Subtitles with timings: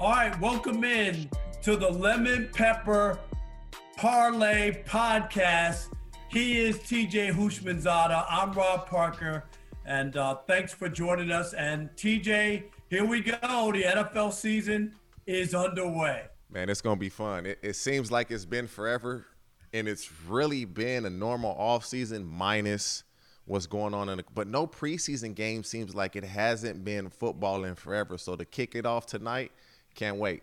[0.00, 1.28] All right, welcome in
[1.60, 3.18] to the Lemon Pepper
[3.98, 5.88] Parlay Podcast.
[6.28, 8.24] He is TJ Houshmandzadeh.
[8.30, 9.44] I'm Rob Parker,
[9.84, 11.52] and uh, thanks for joining us.
[11.52, 13.72] And TJ, here we go.
[13.72, 14.94] The NFL season
[15.26, 16.28] is underway.
[16.50, 17.44] Man, it's gonna be fun.
[17.44, 19.26] It, it seems like it's been forever,
[19.74, 23.04] and it's really been a normal off season minus
[23.44, 27.64] what's going on in the, but no preseason game seems like it hasn't been football
[27.64, 28.16] in forever.
[28.16, 29.52] So to kick it off tonight,
[30.00, 30.42] can't wait.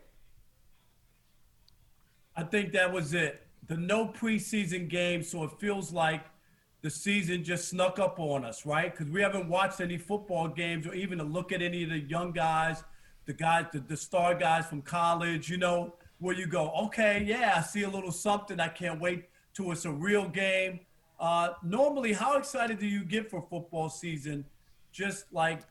[2.35, 3.41] I think that was it.
[3.66, 6.21] The no preseason game, so it feels like
[6.83, 8.91] the season just snuck up on us, right?
[8.95, 12.02] Because we haven't watched any football games or even to look at any of the
[12.02, 12.83] young guys,
[13.25, 17.55] the guys, the, the star guys from college, you know, where you go, okay, yeah,
[17.58, 18.59] I see a little something.
[18.59, 20.81] I can't wait till it's a real game.
[21.19, 24.45] Uh, normally, how excited do you get for football season?
[24.92, 25.61] Just like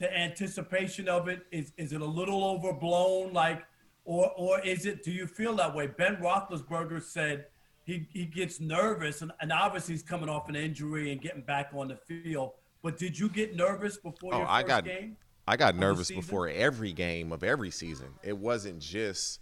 [0.00, 3.32] the anticipation of it is is it a little overblown?
[3.32, 3.62] Like
[4.04, 5.86] or or is it do you feel that way?
[5.86, 7.46] Ben roethlisberger said
[7.84, 11.70] he, he gets nervous and, and obviously he's coming off an injury and getting back
[11.74, 15.16] on the field but did you get nervous before oh, your first I got, game
[15.48, 18.08] i got nervous before every game of every season.
[18.22, 19.40] It wasn't just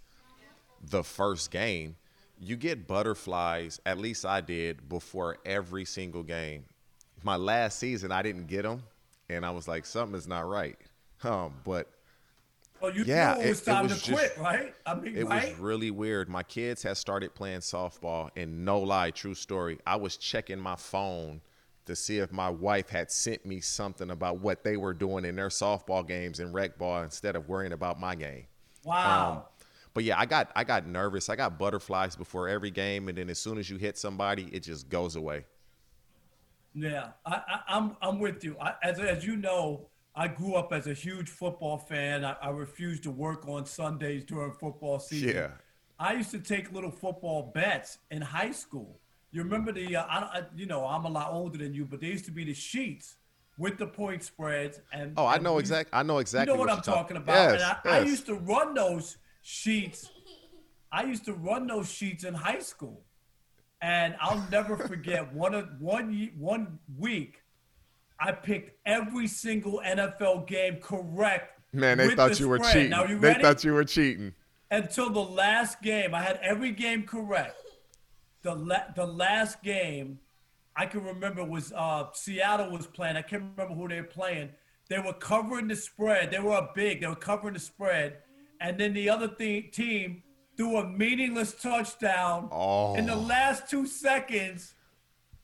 [0.81, 1.95] the first game.
[2.39, 6.65] You get butterflies at least i did before every single game.
[7.23, 8.83] My last season i didn't get them
[9.29, 10.77] and I was like, something is not right.
[11.23, 11.87] Um, but
[12.81, 14.73] well, you yeah, it was time it was to just, quit, right?
[14.85, 15.49] I mean, it right?
[15.49, 16.29] was really weird.
[16.29, 19.79] My kids had started playing softball, and no lie, true story.
[19.85, 21.41] I was checking my phone
[21.85, 25.35] to see if my wife had sent me something about what they were doing in
[25.35, 28.45] their softball games and rec ball instead of worrying about my game.
[28.85, 29.31] Wow.
[29.31, 29.41] Um,
[29.93, 31.29] but yeah, I got I got nervous.
[31.29, 34.61] I got butterflies before every game, and then as soon as you hit somebody, it
[34.61, 35.45] just goes away.
[36.73, 38.55] Yeah, I, am I'm, I'm with you.
[38.59, 42.23] I, as as you know, I grew up as a huge football fan.
[42.23, 45.29] I, I refused to work on Sundays during football season.
[45.29, 45.47] Yeah.
[45.99, 48.99] I used to take little football bets in high school.
[49.31, 49.97] You remember the?
[49.97, 52.45] Uh, I, you know, I'm a lot older than you, but there used to be
[52.45, 53.17] the sheets
[53.57, 55.13] with the point spreads and.
[55.17, 55.97] Oh, I know exactly.
[55.97, 56.51] I know exactly.
[56.51, 57.59] You know what, what I'm talking talk- about.
[57.59, 57.93] Yes, I, yes.
[57.93, 60.09] I used to run those sheets.
[60.91, 63.03] I used to run those sheets in high school.
[63.81, 67.41] And I'll never forget one of one one week,
[68.19, 71.59] I picked every single NFL game correct.
[71.71, 72.89] Man, they thought the you were cheating.
[72.89, 73.41] Now, you they ready?
[73.43, 74.33] thought you were cheating.
[74.71, 77.55] Until the last game, I had every game correct.
[78.41, 80.19] The la- the last game,
[80.75, 83.15] I can remember was uh, Seattle was playing.
[83.15, 84.49] I can't remember who they were playing.
[84.89, 86.31] They were covering the spread.
[86.31, 87.01] They were up big.
[87.01, 88.17] They were covering the spread,
[88.59, 90.23] and then the other th- team
[90.59, 92.93] threw a meaningless touchdown oh.
[92.95, 94.73] in the last two seconds.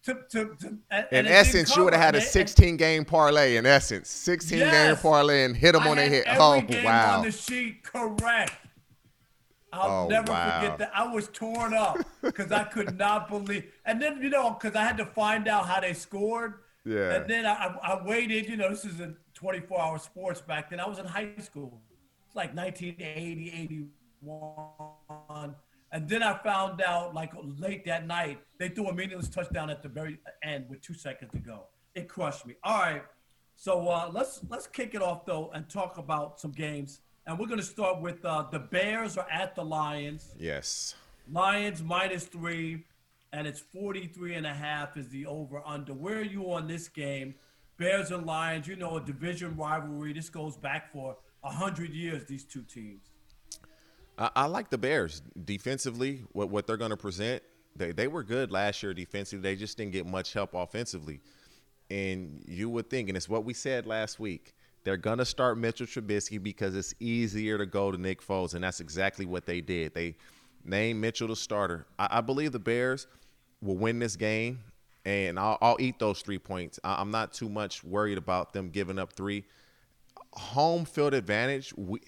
[0.03, 0.67] To, to, to,
[1.11, 3.55] in essence, you would have had a 16 game parlay.
[3.55, 4.71] In essence, 16 yes.
[4.71, 6.23] game parlay and hit them I on their head.
[6.27, 7.19] oh wow!
[7.19, 8.51] On the sheet, correct.
[9.71, 10.59] I'll oh, never wow.
[10.59, 10.91] forget that.
[10.93, 13.71] I was torn up because I could not believe.
[13.85, 16.55] And then you know, because I had to find out how they scored.
[16.85, 17.15] Yeah.
[17.15, 18.47] And then I, I waited.
[18.47, 20.79] You know, this is a 24 hour sports back then.
[20.81, 21.81] I was in high school.
[22.27, 23.89] It's like 1980, 81
[24.21, 25.55] one.
[25.91, 29.81] And then I found out, like late that night, they threw a meaningless touchdown at
[29.81, 31.67] the very end with two seconds to go.
[31.93, 32.55] It crushed me.
[32.63, 33.03] All right,
[33.55, 36.99] so uh, let's let's kick it off though and talk about some games.
[37.27, 40.35] And we're going to start with uh, the Bears are at the Lions.
[40.37, 40.93] Yes.
[41.31, 42.83] Lions minus three,
[43.33, 45.93] and it's 43 and a half is the over under.
[45.93, 47.33] Where are you on this game?
[47.77, 50.13] Bears and Lions, you know, a division rivalry.
[50.13, 53.09] This goes back for 100 years, these two teams.
[54.17, 56.23] I, I like the Bears defensively.
[56.31, 57.43] What what they're going to present,
[57.75, 59.41] they they were good last year defensively.
[59.41, 61.21] They just didn't get much help offensively.
[61.89, 64.55] And you would think, and it's what we said last week.
[64.83, 68.63] They're going to start Mitchell Trubisky because it's easier to go to Nick Foles, and
[68.63, 69.93] that's exactly what they did.
[69.95, 70.15] They
[70.63, 71.87] named Mitchell the starter.
[71.97, 73.07] I, I believe the Bears
[73.61, 74.59] will win this game,
[75.03, 76.79] and I'll, I'll eat those three points.
[76.83, 79.43] I, I'm not too much worried about them giving up three.
[80.33, 81.73] Home field advantage.
[81.75, 81.99] We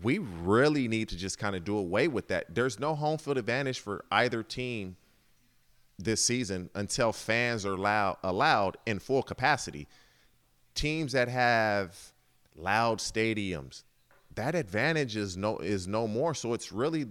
[0.00, 2.54] we really need to just kind of do away with that.
[2.54, 4.96] There's no home field advantage for either team
[5.98, 9.86] this season until fans are allowed, allowed in full capacity.
[10.74, 11.94] Teams that have
[12.56, 13.82] loud stadiums,
[14.34, 16.34] that advantage is no is no more.
[16.34, 17.06] So it's really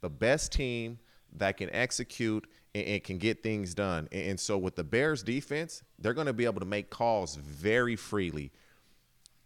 [0.00, 1.00] the best team
[1.36, 2.46] that can execute
[2.76, 4.08] and, and can get things done.
[4.12, 7.34] And, and so with the Bears defense, they're going to be able to make calls
[7.34, 8.52] very freely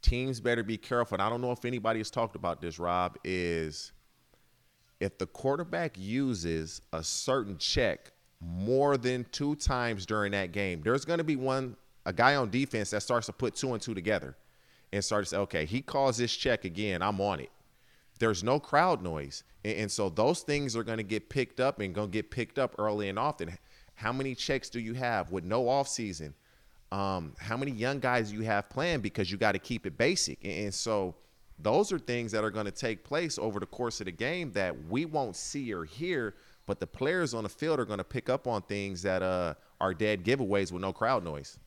[0.05, 1.17] teams better be careful.
[1.17, 3.93] And I don't know if anybody has talked about this, Rob, is
[5.01, 11.05] if the quarterback uses a certain check more than two times during that game, there's
[11.05, 13.95] going to be one, a guy on defense that starts to put two and two
[13.95, 14.37] together
[14.93, 17.51] and starts to say, okay, he calls this check again, I'm on it.
[18.19, 19.45] there's no crowd noise.
[19.65, 22.31] And, and so those things are going to get picked up and going to get
[22.31, 23.59] picked up early and often.
[23.95, 26.35] How many checks do you have with no off season?
[26.95, 30.39] Um, how many young guys you have playing because you got to keep it basic.
[30.45, 31.17] And, and so
[31.59, 34.53] those are things that are going to take place over the course of the game
[34.53, 36.37] that we won't see or hear,
[36.67, 39.55] but the players on the field are going to pick up on things that uh,
[39.81, 41.59] are dead giveaways with no crowd noise.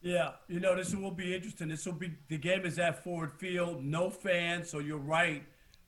[0.00, 1.66] Yeah, you know, this will be interesting.
[1.66, 5.42] This will be the game is at Ford Field, no fans, so you're right.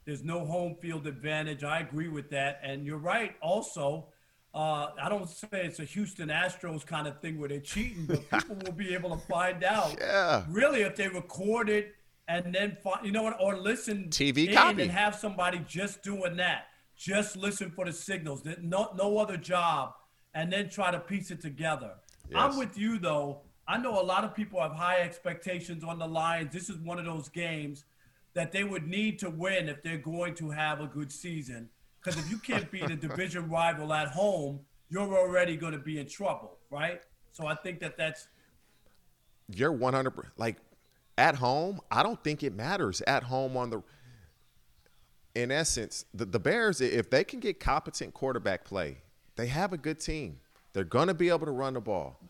[0.04, 1.62] There's no home field advantage.
[1.62, 2.60] I agree with that.
[2.64, 4.08] And you're right also.
[4.54, 8.30] Uh, I don't say it's a Houston Astros kind of thing where they're cheating, but
[8.38, 9.96] people will be able to find out.
[9.98, 10.44] Yeah.
[10.48, 11.92] Really, if they record it
[12.28, 14.82] and then find, you know what, or listen TV copy.
[14.82, 16.66] and have somebody just doing that,
[16.96, 18.44] just listen for the signals.
[18.62, 19.94] No, no other job,
[20.34, 21.94] and then try to piece it together.
[22.30, 22.40] Yes.
[22.40, 23.40] I'm with you though.
[23.66, 26.52] I know a lot of people have high expectations on the Lions.
[26.52, 27.84] This is one of those games
[28.34, 31.70] that they would need to win if they're going to have a good season.
[32.04, 34.60] Because if you can't beat a division rival at home,
[34.90, 37.00] you're already going to be in trouble, right?
[37.32, 38.28] So I think that that's
[39.48, 40.56] You're 100 like
[41.16, 41.80] at home.
[41.90, 43.82] I don't think it matters at home on the.
[45.34, 48.98] In essence, the, the Bears, if they can get competent quarterback play,
[49.34, 50.38] they have a good team.
[50.72, 52.20] They're going to be able to run the ball.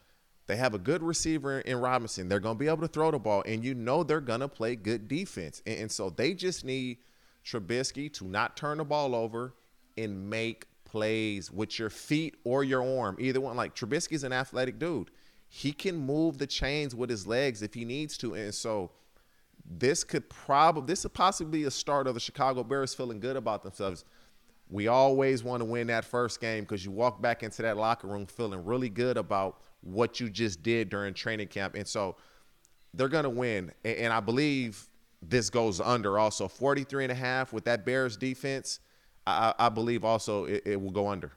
[0.46, 2.28] They have a good receiver in Robinson.
[2.28, 4.48] They're going to be able to throw the ball, and you know they're going to
[4.48, 5.62] play good defense.
[5.66, 6.98] And, and, so they just need
[7.44, 9.54] Trubisky to not turn the ball over
[9.96, 13.16] and make plays with your feet or your arm.
[13.18, 13.56] Either one.
[13.56, 15.10] Like Trubisky's an athletic dude.
[15.48, 18.34] He can move the chains with his legs if he needs to.
[18.34, 18.92] And so
[19.64, 23.36] this could probably this could possibly be a start of the Chicago Bears feeling good
[23.36, 24.04] about themselves.
[24.68, 28.06] We always want to win that first game because you walk back into that locker
[28.06, 31.74] room feeling really good about what you just did during training camp.
[31.74, 32.16] And so
[32.94, 33.72] they're going to win.
[33.84, 34.88] And I believe
[35.20, 38.80] this goes under also 43 and a half with that Bears defense.
[39.26, 41.32] I, I believe also it, it, will go under.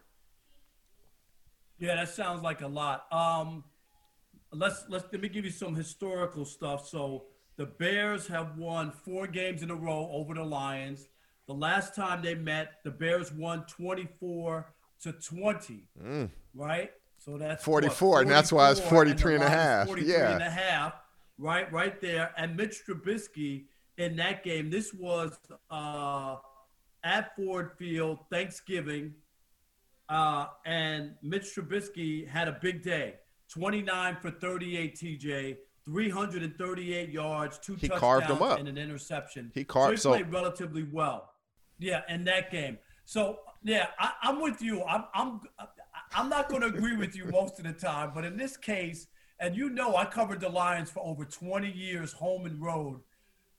[1.79, 3.05] Yeah, that sounds like a lot.
[3.11, 3.63] Um,
[4.51, 6.87] let's let's let me give you some historical stuff.
[6.87, 7.25] So
[7.55, 11.07] the Bears have won four games in a row over the Lions.
[11.47, 14.73] The last time they met, the Bears won 24
[15.03, 15.87] to 20.
[16.03, 16.29] Mm.
[16.53, 16.91] Right?
[17.17, 19.87] So that's 44, what, and that's why it's 43 and, and a half.
[19.87, 20.33] 43 yeah.
[20.33, 20.93] and a half,
[21.37, 22.31] right, right there.
[22.37, 23.65] And Mitch Trubisky
[23.97, 25.37] in that game, this was
[25.71, 26.35] uh,
[27.03, 29.13] at Ford Field, Thanksgiving,
[30.09, 33.15] uh, and Mitch Trubisky had a big day.
[33.49, 38.59] 29 for 38, TJ, 338 yards, two he touchdowns, carved him up.
[38.59, 39.51] and an interception.
[39.53, 39.99] He carved.
[39.99, 41.31] So he played so, relatively well.
[41.79, 42.77] Yeah, in that game.
[43.05, 44.83] So yeah, I, I'm with you.
[44.83, 45.41] I'm I'm
[46.13, 49.07] I'm not going to agree with you most of the time, but in this case,
[49.39, 53.01] and you know, I covered the Lions for over 20 years, home and road,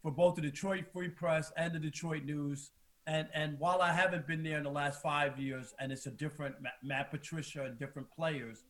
[0.02, 2.70] for both the Detroit Free Press and the Detroit News.
[3.08, 6.10] And and while I haven't been there in the last five years, and it's a
[6.10, 8.64] different Matt Patricia and different players,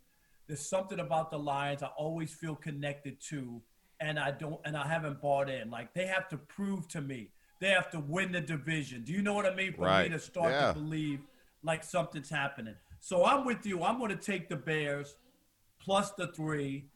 [0.46, 3.60] there's something about the Lions I always feel connected to,
[4.00, 5.70] and I don't, and I haven't bought in.
[5.70, 7.30] Like they have to prove to me,
[7.60, 9.02] they have to win the division.
[9.02, 9.72] Do you know what I mean?
[9.72, 10.04] For right.
[10.04, 10.68] me to start yeah.
[10.68, 11.20] to believe
[11.64, 12.76] like something's happening.
[13.00, 13.82] So I'm with you.
[13.82, 15.16] I'm going to take the Bears
[15.80, 16.86] plus the three,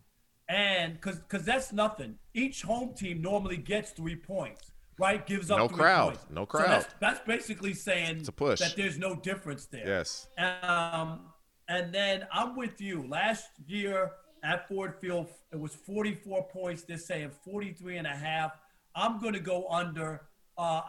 [0.49, 2.19] and because because that's nothing.
[2.35, 4.72] Each home team normally gets three points,
[5.03, 5.27] right?
[5.27, 6.27] Gives up no crowd, points.
[6.31, 6.65] no crowd.
[6.65, 8.61] So that's, that's basically saying it's a push.
[8.61, 9.87] that there's no difference there.
[9.87, 10.29] Yes.
[10.39, 11.33] Um,
[11.69, 13.07] and then I'm with you.
[13.09, 14.13] Last year
[14.45, 16.83] at Ford Field, it was 44 points.
[16.83, 18.53] They're saying 43 and a half.
[18.95, 20.23] I'm going to go under.
[20.57, 20.83] Uh,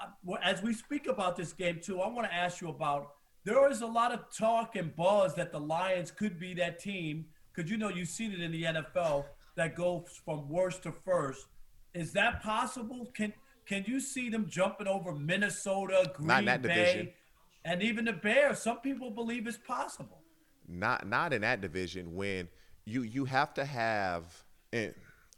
[0.44, 3.14] as we speak about this game too, I want to ask you about
[3.46, 7.26] there is a lot of talk and buzz that the Lions could be that team
[7.54, 11.48] because you know you've seen it in the NFL that goes from worst to first.
[11.94, 13.12] Is that possible?
[13.16, 13.34] Can
[13.66, 17.10] can you see them jumping over Minnesota, Green not in that Bay, division.
[17.66, 18.60] and even the Bears?
[18.60, 20.20] Some people believe it's possible.
[20.68, 22.48] Not not in that division when
[22.86, 24.44] you you have to have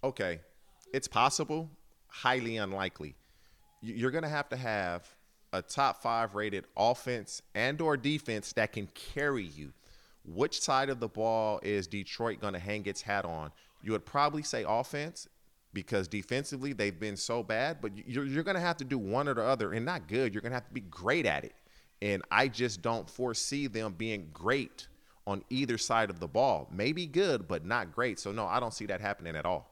[0.03, 0.39] okay,
[0.93, 1.69] it's possible,
[2.07, 3.15] highly unlikely.
[3.81, 5.07] You're going to have to have
[5.53, 9.73] a top five rated offense and or defense that can carry you.
[10.23, 13.51] Which side of the ball is Detroit going to hang its hat on?
[13.83, 15.27] You would probably say offense
[15.75, 19.27] because defensively they've been so bad, but you're, you're going to have to do one
[19.27, 20.33] or the other and not good.
[20.33, 21.53] You're going to have to be great at it.
[22.01, 24.87] And I just don't foresee them being great
[25.27, 26.67] on either side of the ball.
[26.71, 28.19] Maybe good, but not great.
[28.19, 29.69] So, no, I don't see that happening at all.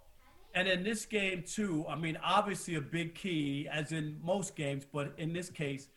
[0.54, 4.86] And in this game, too, I mean, obviously a big key, as in most games,
[4.92, 5.90] but in this case,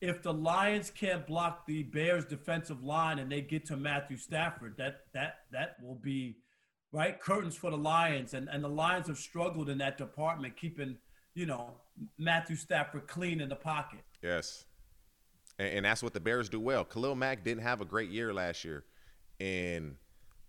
[0.00, 4.74] if the Lions can't block the Bears' defensive line and they get to Matthew Stafford,
[4.76, 6.36] that that that will be
[6.94, 8.34] right curtains for the Lions.
[8.34, 10.96] And and the Lions have struggled in that department, keeping
[11.34, 11.72] you know
[12.18, 14.00] Matthew Stafford clean in the pocket.
[14.22, 14.64] Yes.
[15.58, 16.84] And, and that's what the Bears do well.
[16.84, 18.84] Khalil Mack didn't have a great year last year.
[19.40, 19.96] And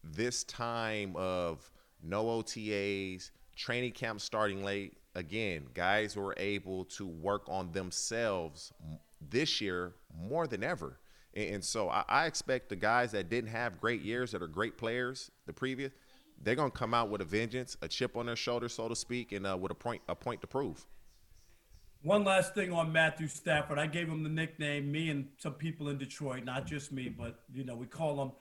[0.03, 1.69] this time of
[2.03, 8.71] no OTAs, training camp starting late, again, guys were able to work on themselves
[9.29, 10.99] this year more than ever.
[11.35, 15.31] And, so I, expect the guys that didn't have great years, that are great players
[15.45, 15.91] the previous,
[16.41, 19.31] they're to come out with a vengeance, a chip on their shoulder, so to speak,
[19.31, 20.85] and uh, with a point, a point to prove.
[22.03, 23.79] One last thing on Matthew Stafford.
[23.79, 27.39] I gave him the nickname, me and some people in Detroit, not just me, but
[27.51, 28.31] you know, we call him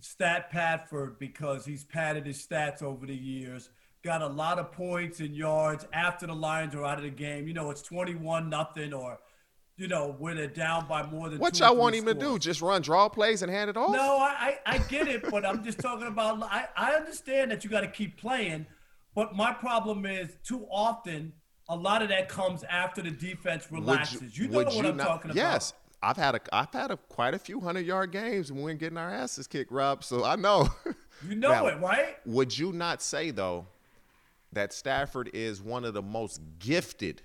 [0.00, 3.70] Stat Padford because he's padded his stats over the years.
[4.02, 7.48] Got a lot of points and yards after the Lions are out of the game.
[7.48, 9.18] You know, it's 21 nothing or
[9.76, 12.38] you know, when they're down by more than what y'all want him to do?
[12.38, 13.92] Just run draw plays and hand it off?
[13.92, 16.42] No, I, I, I get it, but I'm just talking about.
[16.44, 18.66] I, I understand that you got to keep playing,
[19.14, 21.32] but my problem is too often
[21.68, 24.38] a lot of that comes after the defense relaxes.
[24.38, 25.36] You, you, know what you I'm not, talking about.
[25.36, 25.72] Yes.
[26.02, 28.98] I've had a I've had a quite a few hundred yard games when we're getting
[28.98, 30.04] our asses kicked, Rob.
[30.04, 30.68] So I know.
[31.26, 32.16] You know now, it, right?
[32.26, 33.66] Would you not say though
[34.52, 37.22] that Stafford is one of the most gifted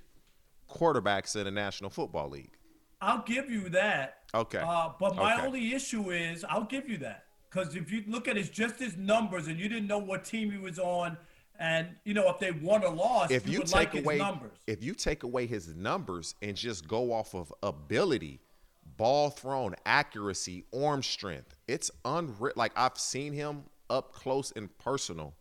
[0.70, 2.58] quarterbacks in the National Football League?
[3.02, 4.20] I'll give you that.
[4.34, 4.62] Okay.
[4.64, 5.46] Uh, but my okay.
[5.46, 8.98] only issue is I'll give you that because if you look at his just his
[8.98, 11.18] numbers and you didn't know what team he was on
[11.60, 14.58] and you know, if they won or lost, if you, you take like away numbers.
[14.66, 18.40] If you take away his numbers and just go off of ability,
[18.98, 22.54] ball thrown, accuracy, arm strength, it's unreal.
[22.56, 25.36] Like I've seen him up close and personal,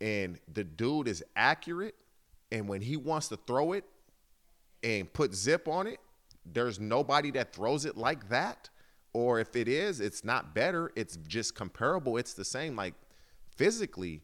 [0.00, 1.94] and the dude is accurate.
[2.52, 3.84] And when he wants to throw it
[4.82, 5.98] and put zip on it,
[6.44, 8.68] there's nobody that throws it like that.
[9.12, 10.92] Or if it is, it's not better.
[10.94, 12.16] It's just comparable.
[12.16, 12.76] It's the same.
[12.76, 12.94] Like
[13.56, 14.22] physically,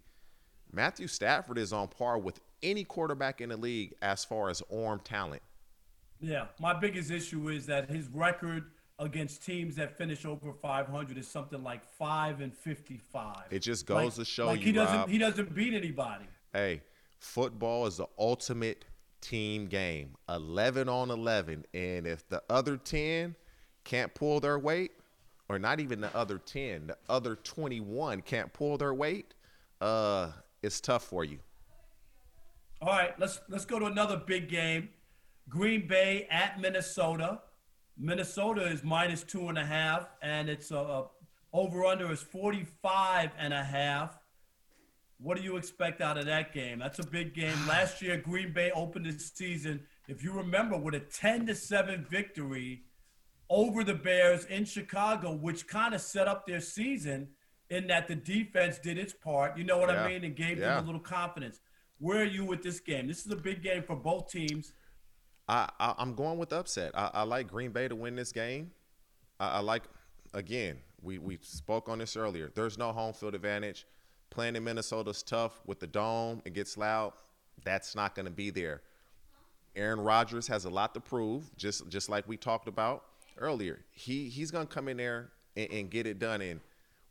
[0.73, 5.01] Matthew Stafford is on par with any quarterback in the league as far as arm
[5.03, 5.43] talent.
[6.21, 8.65] Yeah, my biggest issue is that his record
[8.99, 13.37] against teams that finish over 500 is something like five and 55.
[13.51, 16.25] It just goes like, to show like you, he doesn't Rob, he doesn't beat anybody.
[16.53, 16.81] Hey,
[17.19, 18.87] football is the ultimate
[19.20, 20.16] team game.
[20.28, 23.35] 11 on 11, and if the other 10
[23.85, 24.92] can't pull their weight,
[25.49, 29.35] or not even the other 10, the other 21 can't pull their weight,
[29.80, 30.30] uh,
[30.62, 31.38] it's tough for you.
[32.82, 34.90] All right, let's let's go to another big game.
[35.49, 37.40] Green Bay at Minnesota.
[37.96, 41.06] Minnesota is minus two and a half, and it's a, a
[41.52, 44.18] over under is 45 and a half.
[45.18, 46.78] What do you expect out of that game?
[46.78, 47.56] That's a big game.
[47.66, 52.06] Last year, Green Bay opened the season, if you remember, with a 10 to 7
[52.11, 52.82] victory
[53.49, 57.28] over the Bears in Chicago, which kind of set up their season
[57.70, 60.04] in that the defense did its part, you know what yeah.
[60.04, 60.75] I mean, and gave yeah.
[60.75, 61.61] them a little confidence.
[61.99, 63.08] Where are you with this game?
[63.08, 64.73] This is a big game for both teams.
[65.49, 66.92] I, I am going with upset.
[66.94, 68.70] I, I, like Green Bay to win this game.
[69.40, 69.85] I, I like
[70.35, 70.78] again.
[71.02, 72.50] We we spoke on this earlier.
[72.54, 73.87] There's no home field advantage.
[74.30, 76.42] Playing in Minnesota's tough with the dome.
[76.45, 77.12] It gets loud.
[77.64, 78.83] That's not going to be there.
[79.75, 83.04] Aaron Rodgers has a lot to prove, just just like we talked about
[83.38, 83.80] earlier.
[83.92, 86.40] He he's going to come in there and, and get it done.
[86.40, 86.61] And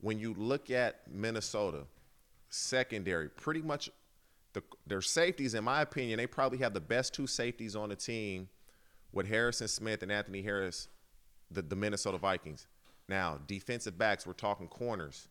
[0.01, 1.83] when you look at Minnesota
[2.49, 3.89] secondary, pretty much
[4.53, 7.95] the, their safeties, in my opinion, they probably have the best two safeties on the
[7.95, 8.49] team
[9.11, 10.87] with Harrison Smith and Anthony Harris,
[11.51, 12.67] the, the Minnesota Vikings.
[13.07, 15.27] Now, defensive backs, we're talking corners.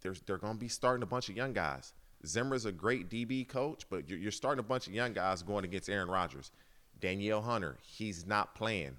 [0.00, 1.92] They're, they're going to be starting a bunch of young guys.
[2.26, 5.64] Zimmer's a great DB coach, but you're, you're starting a bunch of young guys going
[5.64, 6.50] against Aaron Rodgers.
[7.00, 8.96] Danielle Hunter, he's not playing.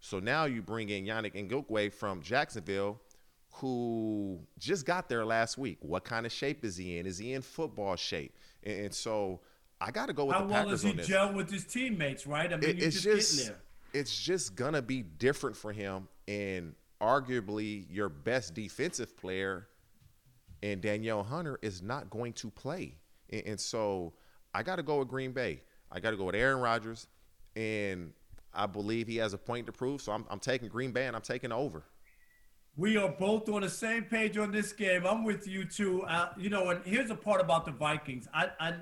[0.00, 3.00] So now you bring in Yannick Ngakoue from Jacksonville–
[3.54, 5.78] who just got there last week.
[5.80, 7.06] What kind of shape is he in?
[7.06, 8.36] Is he in football shape?
[8.62, 9.40] And, and so
[9.80, 12.26] I got to go with How the well Packers does he gel with his teammates?
[12.26, 12.52] Right?
[12.52, 13.52] I mean, it, it's just, just
[13.92, 19.68] it's just gonna be different for him, and arguably your best defensive player,
[20.62, 22.96] and Danielle Hunter is not going to play,
[23.30, 24.12] and, and so
[24.54, 25.62] I got to go with Green Bay.
[25.90, 27.06] I got to go with Aaron Rodgers,
[27.56, 28.12] and
[28.54, 30.02] I believe he has a point to prove.
[30.02, 31.84] So I'm, I'm taking Green Bay, and I'm taking over.
[32.76, 35.06] We are both on the same page on this game.
[35.06, 36.02] I'm with you too.
[36.04, 38.28] Uh, you know, and here's a part about the Vikings.
[38.32, 38.74] I, I,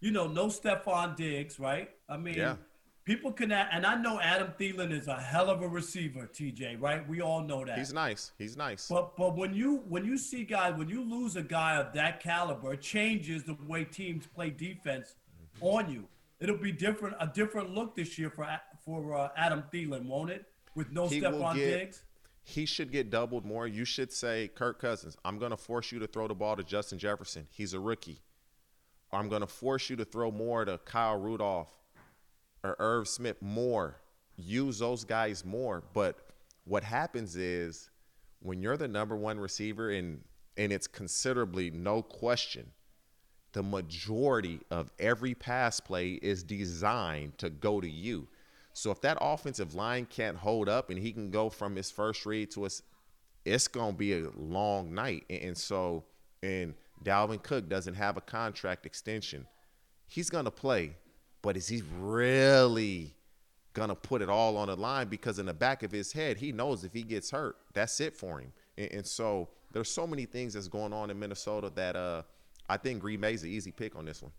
[0.00, 1.90] you know, no Stefon Diggs, right?
[2.08, 2.56] I mean, yeah.
[3.04, 7.06] People can, and I know Adam Thielen is a hell of a receiver, TJ, right?
[7.08, 7.78] We all know that.
[7.78, 8.32] He's nice.
[8.38, 8.88] He's nice.
[8.88, 12.20] But but when you when you see guys, when you lose a guy of that
[12.20, 15.16] caliber, it changes the way teams play defense
[15.56, 15.66] mm-hmm.
[15.66, 16.08] on you.
[16.40, 18.46] It'll be different, a different look this year for
[18.84, 20.46] for uh, Adam Thielen, won't it?
[20.74, 22.02] With no he Stefon Diggs
[22.46, 23.66] he should get doubled more.
[23.66, 26.62] You should say, Kirk Cousins, I'm going to force you to throw the ball to
[26.62, 27.46] Justin Jefferson.
[27.50, 28.20] He's a rookie.
[29.10, 31.72] I'm going to force you to throw more to Kyle Rudolph
[32.64, 34.00] or Irv Smith more
[34.36, 35.84] use those guys more.
[35.92, 36.16] But
[36.64, 37.90] what happens is
[38.40, 40.20] when you're the number one receiver and
[40.56, 42.70] and it's considerably no question
[43.54, 48.26] the majority of every pass play is designed to go to you.
[48.74, 52.26] So if that offensive line can't hold up and he can go from his first
[52.26, 52.82] read to his,
[53.44, 55.24] it's gonna be a long night.
[55.30, 56.02] And so,
[56.42, 59.46] and Dalvin Cook doesn't have a contract extension.
[60.08, 60.96] He's gonna play,
[61.44, 63.14] but is he really
[63.74, 65.08] gonna put it all on the line?
[65.08, 68.16] Because in the back of his head, he knows if he gets hurt, that's it
[68.16, 68.50] for him.
[68.78, 72.22] And, and so there's so many things that's going on in Minnesota that uh,
[72.66, 74.32] I think Green Bay's an easy pick on this one.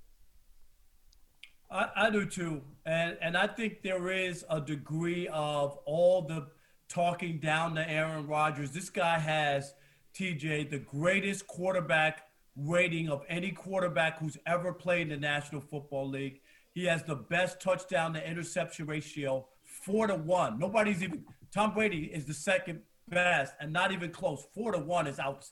[1.70, 6.48] I, I do too, and and I think there is a degree of all the
[6.90, 8.72] talking down to Aaron Rodgers.
[8.72, 9.76] This guy has
[10.16, 12.24] TJ the greatest quarterback
[12.56, 16.42] rating of any quarterback who's ever played in the National Football League.
[16.76, 20.60] He has the best touchdown to interception ratio, four to one.
[20.60, 24.46] Nobody's even Tom Brady is the second best and not even close.
[24.54, 25.48] Four to one is out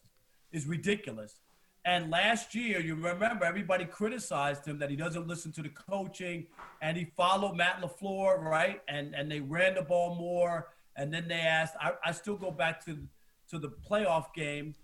[0.52, 1.40] is ridiculous.
[1.86, 6.48] And last year, you remember everybody criticized him that he doesn't listen to the coaching
[6.82, 8.82] and he followed Matt LaFleur, right?
[8.90, 10.68] And and they ran the ball more.
[10.98, 12.98] And then they asked, I, I still go back to
[13.50, 14.76] to the playoff game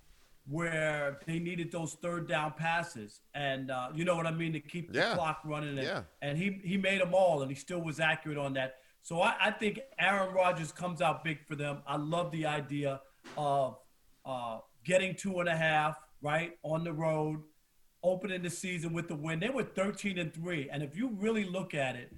[0.50, 3.22] where they needed those third down passes.
[3.36, 4.54] And uh, you know what I mean?
[4.54, 5.14] To keep the yeah.
[5.14, 5.78] clock running.
[5.78, 6.02] And, yeah.
[6.22, 8.76] and he he made them all and he still was accurate on that.
[9.02, 11.80] So I, I think Aaron Rodgers comes out big for them.
[11.88, 13.02] I love the idea
[13.38, 13.78] of
[14.26, 17.42] uh, getting two and a half right on the road,
[18.04, 19.40] opening the season with the win.
[19.40, 22.12] They were 13 and three, and if you really look at it,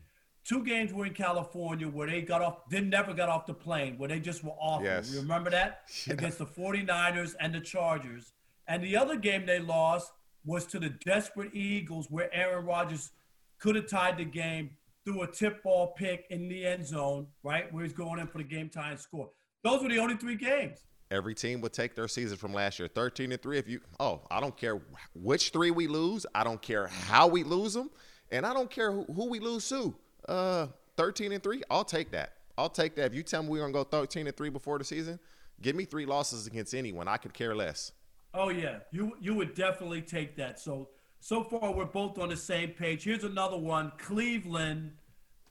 [0.46, 3.98] two games were in California where they got off, they never got off the plane,
[3.98, 4.86] where they just were awful.
[4.86, 5.14] Yes.
[5.14, 6.14] You remember that yeah.
[6.14, 8.34] against the 49ers and the Chargers,
[8.68, 10.12] and the other game they lost
[10.46, 13.12] was to the desperate Eagles, where Aaron Rodgers
[13.60, 14.72] could have tied the game
[15.06, 18.38] through a tip ball pick in the end zone, right, where he's going in for
[18.38, 19.30] the game time score.
[19.64, 20.80] Those were the only three games
[21.12, 24.22] every team would take their season from last year 13 and 3 if you oh
[24.32, 24.82] i don't care
[25.14, 27.92] which three we lose i don't care how we lose them
[28.32, 29.94] and i don't care who, who we lose to
[30.28, 32.34] uh 13 and 3 i'll take that.
[32.58, 33.06] I'll take that.
[33.08, 35.20] If you tell me we're gonna go 13 and 3 before the season
[35.62, 37.08] give me three losses against anyone.
[37.08, 37.92] I could care less.
[38.34, 38.80] Oh yeah.
[38.92, 40.60] You you would definitely take that.
[40.60, 43.04] So so far we're both on the same page.
[43.04, 43.92] Here's another one.
[43.98, 44.94] Cleveland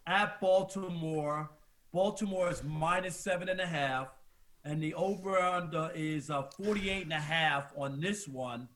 [0.06, 1.50] at baltimore.
[1.92, 4.08] Baltimore is minus seven and a half
[4.64, 8.68] and the over under is uh, 48 and a half on this one.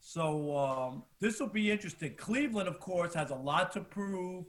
[0.00, 2.14] So um, this will be interesting.
[2.16, 4.46] Cleveland, of course, has a lot to prove.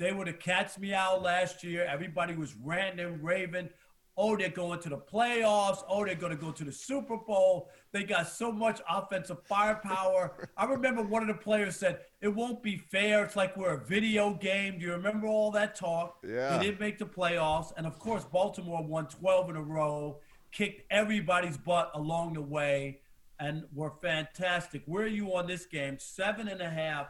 [0.00, 1.84] They were the catch me out last year.
[1.84, 3.68] Everybody was ranting and raving.
[4.16, 5.84] Oh, they're going to the playoffs.
[5.88, 7.68] Oh, they're going to go to the Super Bowl.
[7.92, 10.48] They got so much offensive firepower.
[10.56, 13.24] I remember one of the players said, It won't be fair.
[13.24, 14.78] It's like we're a video game.
[14.78, 16.16] Do you remember all that talk?
[16.26, 16.56] Yeah.
[16.56, 17.72] They didn't make the playoffs.
[17.76, 20.18] And of course, Baltimore won 12 in a row
[20.52, 23.00] kicked everybody's butt along the way
[23.38, 24.82] and were fantastic.
[24.86, 25.98] Where are you on this game?
[25.98, 27.08] Seven and a half.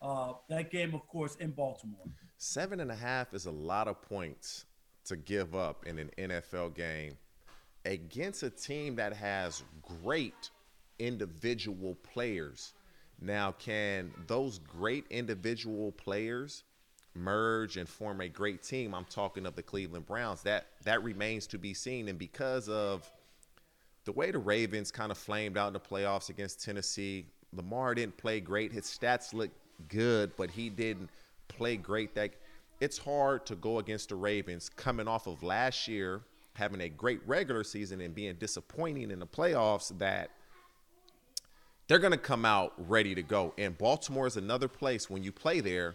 [0.00, 2.06] Uh, that game, of course, in Baltimore.
[2.44, 4.64] Seven and a half is a lot of points
[5.04, 7.16] to give up in an NFL game
[7.84, 9.62] against a team that has
[10.02, 10.50] great
[10.98, 12.72] individual players.
[13.20, 16.64] Now, can those great individual players
[17.14, 18.92] merge and form a great team.
[18.92, 20.42] I'm talking of the Cleveland Browns.
[20.42, 22.08] That that remains to be seen.
[22.08, 23.08] And because of
[24.04, 28.16] the way the Ravens kind of flamed out in the playoffs against Tennessee, Lamar didn't
[28.16, 28.72] play great.
[28.72, 31.08] His stats looked good, but he didn't
[31.56, 32.14] play great.
[32.14, 32.32] That
[32.80, 36.22] it's hard to go against the Ravens coming off of last year
[36.54, 40.30] having a great regular season and being disappointing in the playoffs that
[41.88, 43.54] they're going to come out ready to go.
[43.58, 45.94] And Baltimore is another place when you play there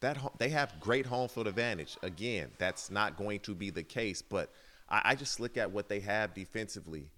[0.00, 1.96] that they have great home field advantage.
[2.02, 4.50] Again, that's not going to be the case, but
[4.88, 7.08] I, I just look at what they have defensively,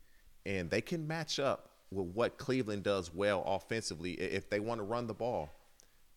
[0.45, 4.85] and they can match up with what Cleveland does well offensively if they want to
[4.85, 5.51] run the ball.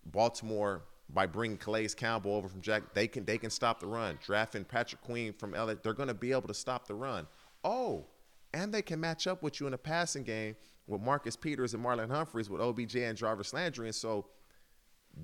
[0.05, 4.19] Baltimore by bringing Calais Campbell over from Jack, they can they can stop the run.
[4.23, 7.27] Drafting Patrick Queen from LA, they're going to be able to stop the run.
[7.63, 8.05] Oh,
[8.53, 10.55] and they can match up with you in a passing game
[10.87, 14.25] with Marcus Peters and Marlon Humphreys with OBJ and Jarvis Landry, and so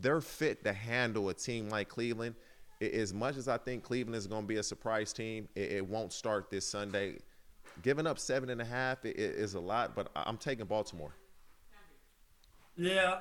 [0.01, 2.35] they're fit to handle a team like Cleveland.
[2.81, 6.11] As much as I think Cleveland is going to be a surprise team, it, won't
[6.11, 7.19] start this Sunday.
[7.81, 11.15] Giving up seven and a half is a lot, but I'm taking Baltimore.
[12.77, 13.19] Yeah,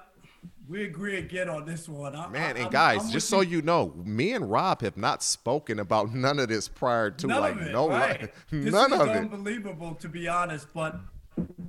[0.68, 2.16] we agree again on this one.
[2.16, 3.56] I, Man, I, and guys, I'm just so you.
[3.56, 7.40] you know, me and Rob have not spoken about none of this prior to none
[7.40, 8.32] like it, no right.
[8.52, 9.16] none of it.
[9.16, 10.68] Unbelievable, to be honest.
[10.74, 10.98] But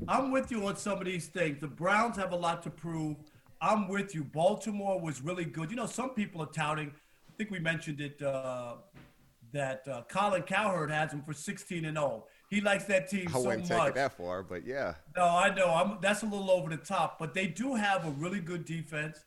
[0.08, 1.60] I'm with you on some of these things.
[1.60, 3.18] The Browns have a lot to prove.
[3.62, 4.24] I'm with you.
[4.24, 5.70] Baltimore was really good.
[5.70, 6.90] You know, some people are touting.
[6.90, 8.22] I think we mentioned it.
[8.22, 8.76] Uh,
[9.56, 12.26] that uh, Colin Cowherd has them for 16 and 0.
[12.50, 13.80] He likes that team I so wouldn't much.
[13.80, 14.96] take it that far, but yeah.
[15.16, 15.68] No, I know.
[15.68, 19.18] I'm, that's a little over the top, but they do have a really good defense.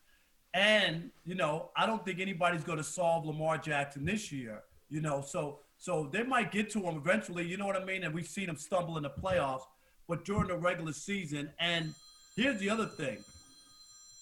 [0.54, 4.62] And you know, I don't think anybody's going to solve Lamar Jackson this year.
[4.88, 7.46] You know, so so they might get to him eventually.
[7.46, 8.04] You know what I mean?
[8.04, 9.62] And we've seen him stumble in the playoffs,
[10.08, 11.50] but during the regular season.
[11.60, 11.94] And
[12.34, 13.18] here's the other thing.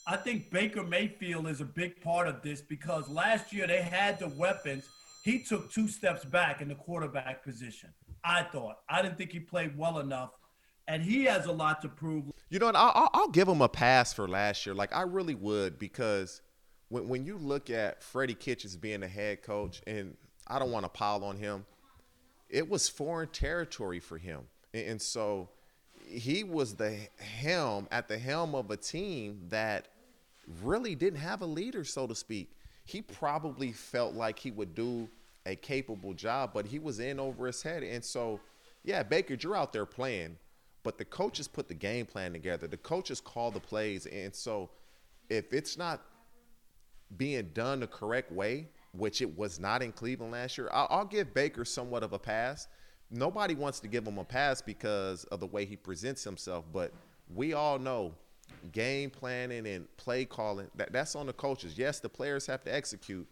[0.06, 4.18] I think Baker Mayfield is a big part of this because last year they had
[4.20, 4.85] the weapons.
[5.24, 7.90] He took two steps back in the quarterback position.
[8.26, 8.78] I thought.
[8.88, 10.30] I didn't think he played well enough,
[10.88, 12.24] and he has a lot to prove.
[12.50, 14.74] You know, I'll, I'll give him a pass for last year.
[14.74, 16.42] Like I really would because
[16.88, 20.84] when when you look at Freddie Kitchens being the head coach, and I don't want
[20.84, 21.64] to pile on him,
[22.50, 24.40] it was foreign territory for him,
[24.74, 25.50] and, and so
[26.04, 29.88] he was the helm at the helm of a team that
[30.62, 32.52] really didn't have a leader, so to speak.
[32.84, 35.08] He probably felt like he would do
[35.46, 37.82] a capable job, but he was in over his head.
[37.82, 38.40] And so,
[38.85, 40.37] yeah, Baker, you're out there playing,
[40.82, 42.66] but the coaches put the game plan together.
[42.66, 44.06] The coaches call the plays.
[44.06, 44.70] And so,
[45.28, 46.02] if it's not
[47.16, 51.04] being done the correct way, which it was not in Cleveland last year, I'll, I'll
[51.04, 52.68] give Baker somewhat of a pass.
[53.11, 56.92] Nobody wants to give him a pass because of the way he presents himself, but
[57.32, 58.14] we all know
[58.72, 61.76] game planning and play calling that, that's on the coaches.
[61.76, 63.26] Yes, the players have to execute,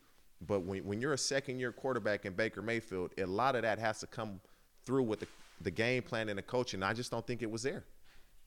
[0.46, 3.78] but when, when you're a second year quarterback in Baker Mayfield, a lot of that
[3.78, 4.40] has to come
[4.85, 5.26] through with the,
[5.61, 6.83] the game plan and the coaching.
[6.83, 7.85] I just don't think it was there.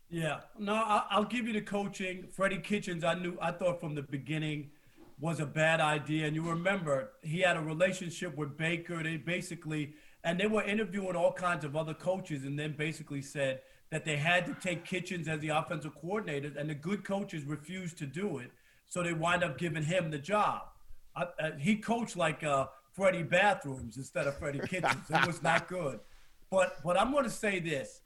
[0.09, 0.73] Yeah, no,
[1.09, 2.27] I'll give you the coaching.
[2.31, 4.69] Freddie Kitchens, I knew, I thought from the beginning
[5.19, 6.27] was a bad idea.
[6.27, 9.03] And you remember he had a relationship with Baker.
[9.03, 13.61] They basically, and they were interviewing all kinds of other coaches, and then basically said
[13.89, 17.97] that they had to take Kitchens as the offensive coordinator, and the good coaches refused
[17.97, 18.51] to do it.
[18.85, 20.61] So they wind up giving him the job.
[21.17, 25.09] I, uh, he coached like uh, Freddie Bathrooms instead of Freddie Kitchens.
[25.09, 25.99] it was not good.
[26.49, 28.01] But but I'm going to say this: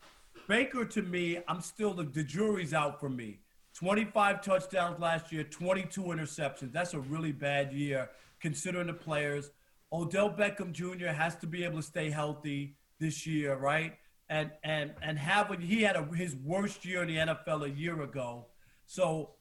[0.48, 3.40] Baker to me, I'm still the, the jury's out for me.
[3.74, 6.72] 25 touchdowns last year, 22 interceptions.
[6.72, 9.52] That's a really bad year considering the players.
[9.94, 11.08] Odell Beckham Jr.
[11.08, 13.98] has to be able to stay healthy this year, right?
[14.30, 17.70] And and and have when he had a, his worst year in the NFL a
[17.70, 18.46] year ago.
[18.86, 19.32] So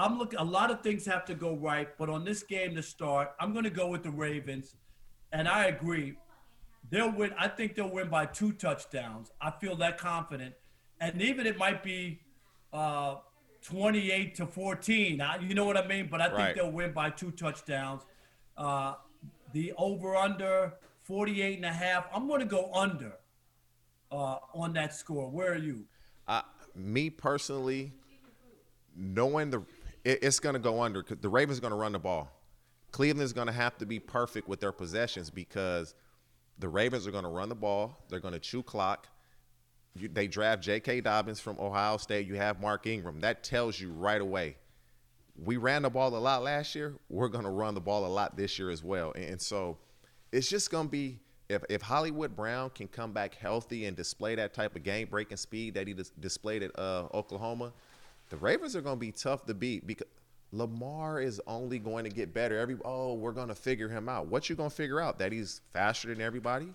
[0.00, 0.38] I'm looking.
[0.38, 3.52] A lot of things have to go right, but on this game to start, I'm
[3.52, 4.76] going to go with the Ravens,
[5.32, 6.16] and I agree.
[6.90, 7.32] They'll win.
[7.38, 9.30] I think they'll win by two touchdowns.
[9.42, 10.54] I feel that confident,
[11.00, 12.20] and even it might be
[12.72, 13.16] uh,
[13.62, 15.20] 28 to 14.
[15.20, 16.08] I, you know what I mean?
[16.10, 16.54] But I think Right.
[16.54, 18.02] they'll win by two touchdowns.
[18.56, 18.94] Uh,
[19.52, 22.06] the over under 48 and a half.
[22.14, 23.12] I'm going to go under
[24.10, 25.28] uh, on that score.
[25.28, 25.84] Where are you?
[26.74, 27.92] Me personally,
[28.96, 29.62] knowing the
[30.04, 32.30] it, it's going to go under the Ravens are going to run the ball.
[32.92, 35.94] Cleveland's going to have to be perfect with their possessions because
[36.58, 38.04] the Ravens are going to run the ball.
[38.08, 39.06] They're going to chew clock.
[39.94, 41.00] You, they draft J.K.
[41.00, 42.26] Dobbins from Ohio State.
[42.26, 43.20] You have Mark Ingram.
[43.20, 44.56] That tells you right away.
[45.36, 46.94] We ran the ball a lot last year.
[47.08, 49.12] We're going to run the ball a lot this year as well.
[49.12, 49.78] And, and so
[50.32, 54.36] it's just going to be if, if Hollywood Brown can come back healthy and display
[54.36, 57.72] that type of game breaking speed that he dis- displayed at uh, Oklahoma,
[58.30, 60.06] the Ravens are going to be tough to beat because
[60.52, 62.58] Lamar is only going to get better.
[62.58, 64.26] Every oh, we're going to figure him out.
[64.26, 65.18] What you going to figure out?
[65.18, 66.68] That he's faster than everybody?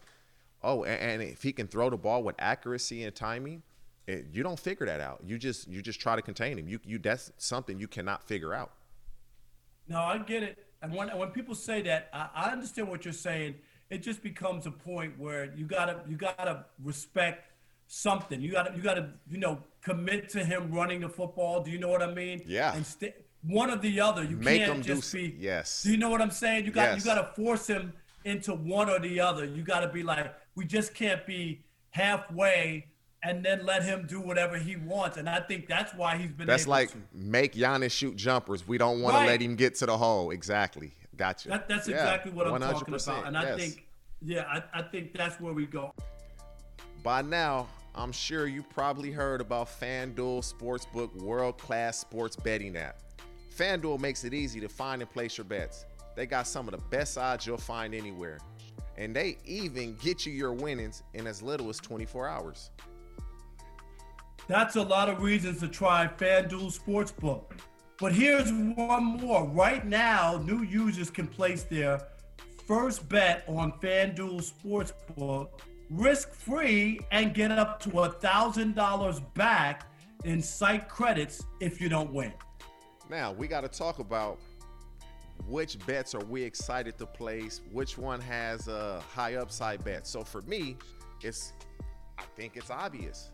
[0.64, 3.64] Oh, and, and if he can throw the ball with accuracy and timing,
[4.08, 5.22] it, you don't figure that out.
[5.26, 6.68] You just you just try to contain him.
[6.68, 8.72] You you that's something you cannot figure out.
[9.88, 10.66] No, I get it.
[10.82, 13.56] And when when people say that, I, I understand what you're saying.
[13.90, 17.52] It just becomes a point where you gotta you gotta respect
[17.88, 18.42] something.
[18.42, 21.64] You gotta you gotta you know commit to him running the football.
[21.64, 22.42] Do you know what I mean?
[22.46, 22.76] Yeah.
[22.76, 24.24] And st- one or the other.
[24.24, 25.36] You Make can't do just s- be.
[25.40, 25.84] yes.
[25.84, 26.66] Do you know what I'm saying?
[26.66, 27.06] You got Yes.
[27.06, 27.94] you gotta force him
[28.26, 29.46] into one or the other.
[29.46, 32.88] You gotta be like, we just can't be halfway
[33.24, 35.18] and then let him do whatever he wants.
[35.18, 36.48] And I think that's why he's been.
[36.48, 36.98] That's like to.
[37.14, 38.68] make Giannis shoot jumpers.
[38.68, 40.32] We don't want to let him get to the hole.
[40.32, 40.94] Exactly.
[41.16, 41.50] Gotcha.
[41.50, 43.28] That, that's Yeah, exactly what I'm talking 100%, about.
[43.28, 43.60] And I yes.
[43.60, 43.88] think,
[44.24, 45.94] yeah, I, I think that's where we go.
[47.04, 47.68] By now,
[47.98, 52.98] I'm sure you probably heard about FanDuel Sportsbook world class sports betting app.
[53.58, 55.86] FanDuel makes it easy to find and place your bets.
[56.14, 58.40] They got some of the best odds you'll find anywhere.
[58.98, 62.70] And they even get you your winnings in as little as 24 hours.
[64.48, 67.44] That's a lot of reasons to try FanDuel Sportsbook.
[67.98, 69.46] But here's one more.
[69.48, 72.02] Right now, new users can place their
[72.68, 75.48] first bet on FanDuel Sportsbook
[75.90, 79.88] risk free and get up to a $1,000 back
[80.24, 82.34] in site credits if you don't win.
[83.10, 84.40] Now, we got to talk about
[85.48, 87.62] which bets are we excited to place?
[87.72, 90.08] Which one has a high upside bet?
[90.08, 90.78] So for me,
[91.22, 91.54] it's
[92.18, 93.32] I think it's obvious.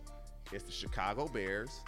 [0.52, 1.82] It's the Chicago Bears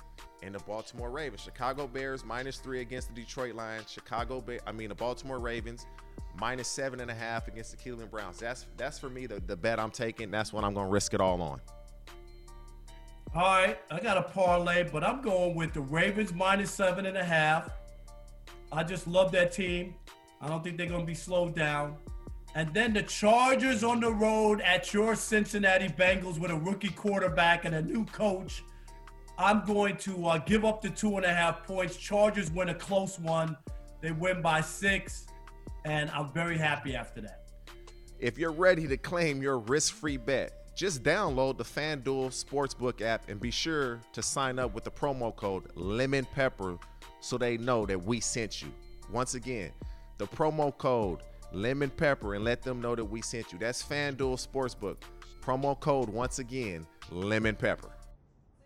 [0.43, 1.41] and the Baltimore Ravens.
[1.41, 3.89] Chicago Bears minus three against the Detroit Lions.
[3.89, 5.86] Chicago, Bear, I mean the Baltimore Ravens
[6.39, 8.39] minus seven and a half against the Cleveland Browns.
[8.39, 10.32] That's that's for me the, the bet I'm taking.
[10.32, 11.62] That's what I'm gonna risk it all on.
[13.36, 17.17] All right, I got a parlay, but I'm going with the Ravens minus seven and
[17.17, 17.71] a half.
[18.71, 19.95] I just love that team.
[20.39, 21.95] I don't think they're going to be slowed down.
[22.53, 27.65] And then the Chargers on the road at your Cincinnati Bengals with a rookie quarterback
[27.65, 28.63] and a new coach.
[29.38, 31.98] I'm going to uh, give up the two and a half points.
[31.98, 33.58] Chargers win a close one.
[34.02, 35.26] They win by six,
[35.86, 37.43] and I'm very happy after that.
[38.19, 43.28] If you're ready to claim your risk free bet, just download the FanDuel Sportsbook app
[43.30, 46.78] and be sure to sign up with the promo code Lemon Pepper
[47.19, 48.69] so they know that we sent you.
[49.12, 49.72] Once again,
[50.17, 51.19] the promo code
[51.52, 53.60] Lemon Pepper and let them know that we sent you.
[53.60, 54.98] That's FanDuel Sportsbook.
[55.41, 57.89] Promo code once again Lemon Pepper.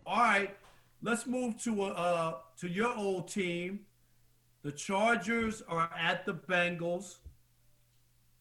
[0.08, 0.56] All right,
[1.02, 3.80] let's move to a, uh, to your old team.
[4.62, 7.16] The Chargers are at the Bengals.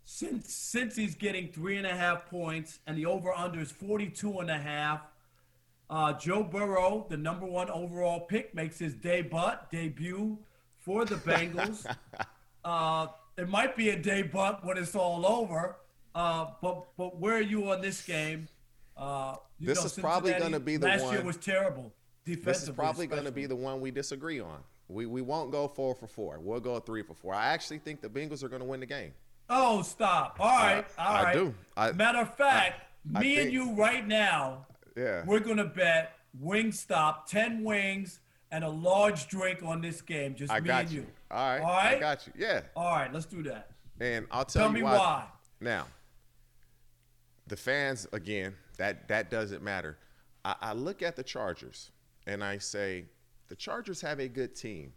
[0.06, 4.40] Since since he's getting three and a half points and the over under is 42
[4.40, 5.02] and a half
[5.90, 10.38] uh, joe burrow the number one overall pick makes his debut debut
[10.78, 11.86] for the bengals.
[12.64, 15.78] Uh, it might be a debut when it's all over
[16.16, 18.48] uh, but but where are you on this game
[18.98, 21.14] uh, this know, is probably going to be the last one.
[21.14, 21.94] year was terrible
[22.26, 25.68] this is probably going to be the one we disagree on we, we won't go
[25.68, 28.62] four for four we'll go three for four i actually think the bengals are going
[28.62, 29.14] to win the game
[29.50, 30.38] Oh, stop.
[30.40, 30.86] All right.
[30.98, 31.28] All right.
[31.28, 31.56] I do.
[31.76, 32.82] I, Matter of fact,
[33.16, 38.20] I, me think, and you right now, yeah, we're going to bet Wingstop, 10 wings,
[38.52, 40.36] and a large drink on this game.
[40.36, 41.02] Just I me and you.
[41.02, 41.08] you.
[41.32, 41.62] All right.
[41.62, 41.98] All right.
[41.98, 42.34] I got you.
[42.38, 42.62] Yeah.
[42.76, 43.14] All right.
[43.14, 43.72] Let's do that.
[44.00, 44.98] And I'll tell, tell you me why.
[44.98, 45.26] why.
[45.62, 45.88] Now,
[47.48, 49.98] the fans, again, that, that doesn't matter.
[50.44, 51.92] I, I look at the Chargers
[52.26, 53.06] and I say,
[53.48, 54.94] the Chargers have a good team.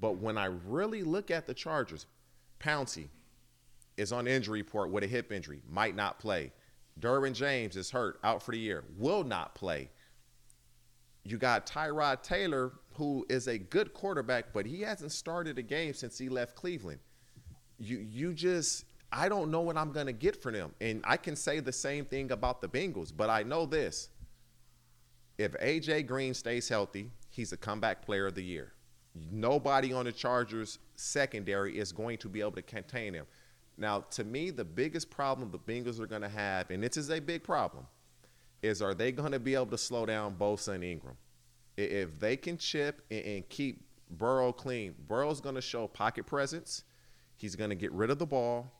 [0.00, 2.06] But when I really look at the Chargers,
[2.60, 3.08] Pouncey,
[3.96, 6.52] is on injury report with a hip injury, might not play.
[7.00, 9.90] Derwin James is hurt, out for the year, will not play.
[11.24, 15.94] You got Tyrod Taylor, who is a good quarterback, but he hasn't started a game
[15.94, 17.00] since he left Cleveland.
[17.78, 20.74] You you just I don't know what I'm gonna get from them.
[20.80, 24.08] And I can say the same thing about the Bengals, but I know this.
[25.38, 28.72] If AJ Green stays healthy, he's a comeback player of the year.
[29.30, 33.26] Nobody on the Chargers secondary is going to be able to contain him.
[33.76, 37.10] Now, to me, the biggest problem the Bengals are going to have, and this is
[37.10, 37.86] a big problem,
[38.62, 41.16] is are they going to be able to slow down Bosa and Ingram?
[41.76, 46.84] If they can chip and keep Burrow clean, Burrow's going to show pocket presence.
[47.36, 48.70] He's going to get rid of the ball,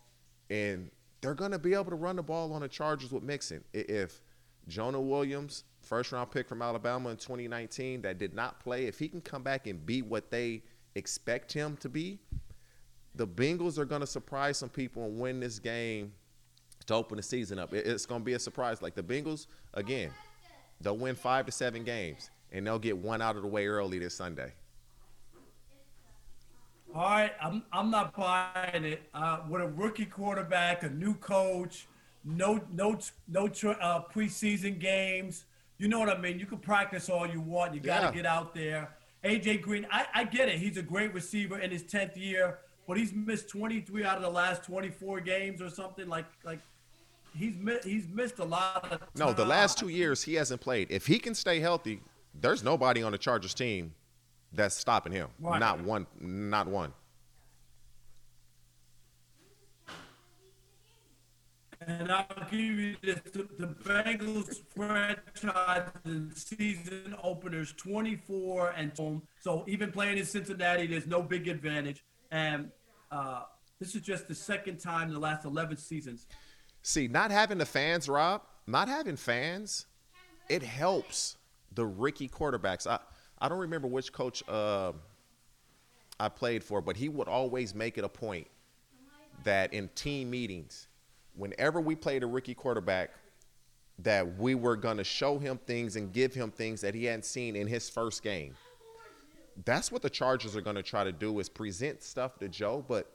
[0.55, 0.91] and
[1.21, 3.65] they're going to be able to run the ball on the Chargers with Mixon.
[3.73, 4.21] If
[4.69, 9.09] Jonah Williams, first round pick from Alabama in 2019, that did not play, if he
[9.09, 10.63] can come back and be what they
[10.95, 12.21] expect him to be,
[13.17, 16.13] the Bengals are going to surprise some people and win this game
[16.87, 17.73] to open the season up.
[17.73, 18.83] It's going to be a surprise.
[18.83, 20.11] Like the Bengals, again,
[20.81, 23.99] they'll win five to seven games, and they'll get one out of the way early
[23.99, 24.53] this Sunday.
[26.95, 29.03] All right, I'm I'm not buying it.
[29.13, 31.87] Uh, with a rookie quarterback, a new coach,
[32.25, 35.45] no no no uh, preseason games.
[35.79, 36.39] You know what I mean?
[36.39, 37.75] You can practice all you want.
[37.75, 38.13] You got to yeah.
[38.13, 38.91] get out there.
[39.25, 40.59] AJ Green, I, I get it.
[40.59, 44.31] He's a great receiver in his tenth year but he's missed 23 out of the
[44.31, 46.61] last 24 games or something like like
[47.37, 47.55] he's
[47.85, 49.09] he's missed a lot of time.
[49.17, 50.91] No, the last 2 years he hasn't played.
[50.91, 52.01] If he can stay healthy,
[52.41, 53.95] there's nobody on the Chargers team
[54.55, 55.29] that's stopping him.
[55.41, 56.93] Not one not one.
[61.87, 69.23] And I'll give you this: the, the Bengals franchise the season openers 24 and home.
[69.41, 72.05] So even playing in Cincinnati, there's no big advantage.
[72.31, 72.71] And
[73.11, 73.43] uh,
[73.79, 76.27] this is just the second time in the last 11 seasons.
[76.83, 79.87] See, not having the fans, Rob, not having fans,
[80.49, 81.37] it helps
[81.75, 82.87] the Ricky quarterbacks.
[82.87, 82.99] I,
[83.45, 84.93] I don't remember which coach uh,
[86.19, 88.47] I played for, but he would always make it a point
[89.45, 90.89] that in team meetings,
[91.37, 93.11] whenever we played a rookie quarterback,
[93.99, 97.25] that we were going to show him things and give him things that he hadn't
[97.25, 98.55] seen in his first game
[99.65, 102.85] that's what the Chargers are going to try to do is present stuff to Joe,
[102.89, 103.11] but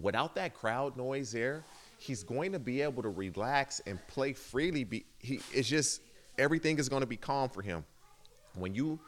[0.00, 1.64] without that crowd noise there,
[1.98, 4.84] he's going to be able to relax and play freely.
[4.84, 6.02] Be he it's just
[6.38, 7.84] everything is going to be calm for him.
[8.54, 9.00] When you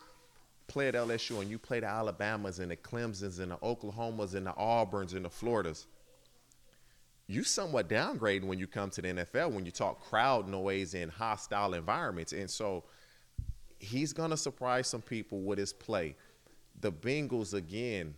[0.67, 4.47] play at LSU and you play the Alabamas and the Clemsons and the Oklahomas and
[4.47, 5.87] the Auburns and the Floridas,
[7.27, 11.11] you somewhat downgrade when you come to the NFL when you talk crowd noise and
[11.11, 12.33] hostile environments.
[12.33, 12.85] And so
[13.79, 16.17] he's gonna surprise some people with his play.
[16.81, 18.15] The Bengals again,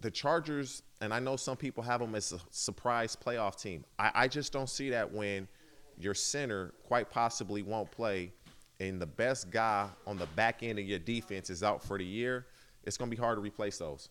[0.00, 3.84] the Chargers, and I know some people have them as a surprise playoff team.
[3.98, 5.48] I, I just don't see that when
[5.98, 8.32] your center quite possibly won't play
[8.80, 12.04] and the best guy on the back end of your defense is out for the
[12.04, 12.46] year.
[12.84, 14.08] It's gonna be hard to replace those.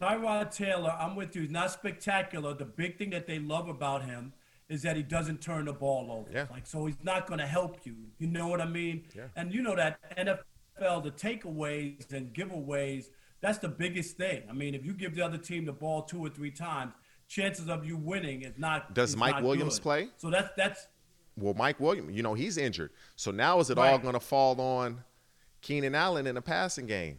[0.00, 1.42] Tyrod Taylor, I'm with you.
[1.42, 2.54] He's not spectacular.
[2.54, 4.32] The big thing that they love about him
[4.68, 6.30] is that he doesn't turn the ball over.
[6.32, 6.46] Yeah.
[6.50, 7.96] Like so he's not going to help you.
[8.18, 9.04] You know what I mean?
[9.16, 9.24] Yeah.
[9.34, 13.06] And you know that NFL the takeaways and giveaways,
[13.40, 14.42] that's the biggest thing.
[14.48, 16.92] I mean, if you give the other team the ball two or three times,
[17.28, 19.82] chances of you winning is not Does is Mike not Williams good.
[19.82, 20.08] play?
[20.16, 20.86] So that's that's
[21.38, 22.90] Well, Mike Williams, you know, he's injured.
[23.16, 25.04] So now is it all going to fall on
[25.62, 27.18] Keenan Allen in the passing game?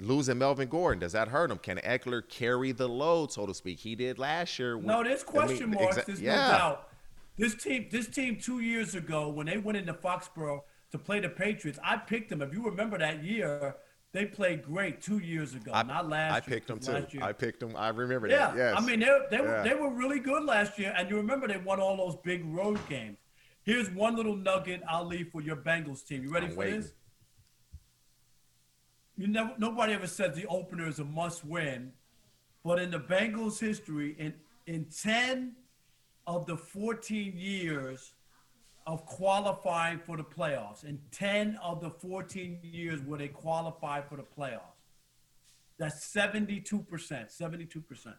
[0.00, 1.58] Losing Melvin Gordon, does that hurt him?
[1.58, 3.80] Can Ekeler carry the load, so to speak?
[3.80, 4.76] He did last year.
[4.76, 5.96] with- No, there's I mean, question marks.
[5.98, 6.36] exa- there's yeah.
[6.36, 6.88] no doubt.
[7.36, 10.62] This team, this team, two years ago when they went into Foxborough
[10.92, 12.42] to play the Patriots, I picked them.
[12.42, 13.74] If you remember that year,
[14.12, 16.42] they played great two years ago, I, not last I year.
[16.58, 17.18] picked him 'cause too.
[17.18, 17.76] year- I picked him.
[17.76, 18.56] I remember yeah, that.
[18.56, 21.46] Yeah, I mean they they were they were really good last year, and you remember
[21.48, 23.18] they won all those big road games.
[23.62, 26.22] Here's one little nugget I'll leave for your Bengals team.
[26.22, 26.80] You ready I'm for waiting.
[26.80, 26.92] this?
[29.16, 31.92] You never nobody ever said the opener is a must win,
[32.64, 34.34] but in the Bengals history, in
[34.66, 35.54] in ten
[36.26, 38.12] of the 14 years
[38.88, 44.16] of qualifying for the playoffs, in 10 of the 14 years where they qualified for
[44.16, 44.62] the playoffs,
[45.76, 46.64] that's 72%.
[46.82, 48.14] 72%.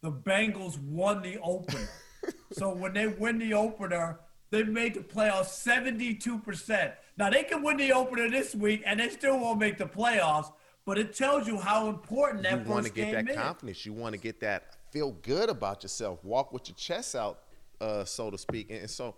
[0.00, 1.88] The Bengals won the opener.
[2.52, 4.18] so when they win the opener,
[4.50, 6.92] they made the playoffs 72%.
[7.18, 10.50] Now they can win the opener this week and they still won't make the playoffs,
[10.86, 13.36] but it tells you how important that you want to get that is.
[13.36, 13.84] confidence.
[13.84, 16.24] You want to get that feel good about yourself.
[16.24, 17.40] Walk with your chest out,
[17.82, 18.70] uh, so to speak.
[18.70, 19.14] And so,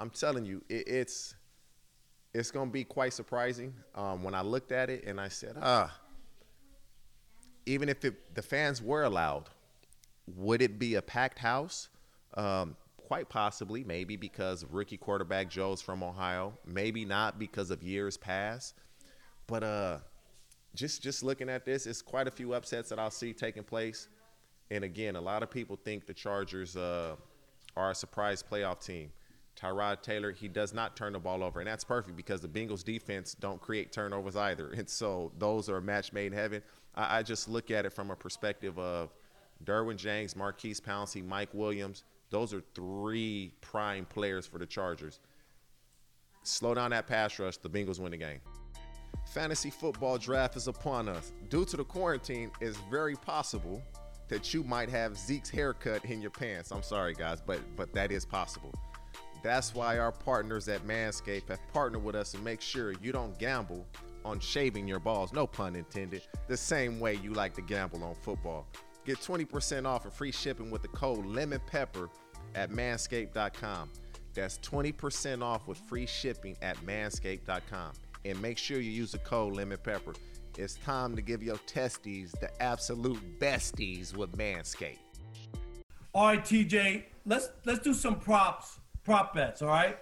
[0.00, 1.34] I'm telling you, it, it's
[2.32, 3.74] it's to be quite surprising.
[3.94, 5.94] Um, when I looked at it and I said, ah,
[7.66, 9.50] even if it, the fans were allowed,
[10.36, 11.88] would it be a packed house?
[12.34, 16.54] Um, quite possibly, maybe because rookie quarterback Joe's from Ohio.
[16.64, 18.76] Maybe not because of years past.
[19.48, 19.98] But uh,
[20.74, 24.08] just just looking at this, it's quite a few upsets that I'll see taking place.
[24.70, 27.16] And again, a lot of people think the Chargers uh,
[27.76, 29.10] are a surprise playoff team.
[29.56, 32.84] Tyrod Taylor, he does not turn the ball over, and that's perfect because the Bengals
[32.84, 34.72] defense don't create turnovers either.
[34.76, 36.62] And so those are a match made in heaven.
[36.94, 39.12] I, I just look at it from a perspective of
[39.64, 42.04] Derwin James, Marquise Pouncey, Mike Williams.
[42.30, 45.20] Those are three prime players for the Chargers.
[46.42, 48.40] Slow down that pass rush, the Bengals win the game.
[49.34, 51.32] Fantasy football draft is upon us.
[51.50, 53.82] Due to the quarantine, it's very possible
[54.28, 56.70] that you might have Zeke's haircut in your pants.
[56.70, 58.72] I'm sorry, guys, but but that is possible.
[59.42, 63.38] That's why our partners at Manscaped have partnered with us to make sure you don't
[63.38, 63.86] gamble
[64.24, 68.14] on shaving your balls, no pun intended, the same way you like to gamble on
[68.14, 68.66] football.
[69.06, 72.10] Get 20% off and free shipping with the code Lemon Pepper
[72.54, 73.90] at manscaped.com.
[74.34, 77.92] That's 20% off with free shipping at manscaped.com.
[78.24, 80.12] And make sure you use the code Lemon Pepper.
[80.58, 84.98] It's time to give your testes the absolute besties with Manscaped.
[86.12, 89.62] All right, TJ, let's let's do some props, prop bets.
[89.62, 89.98] All right.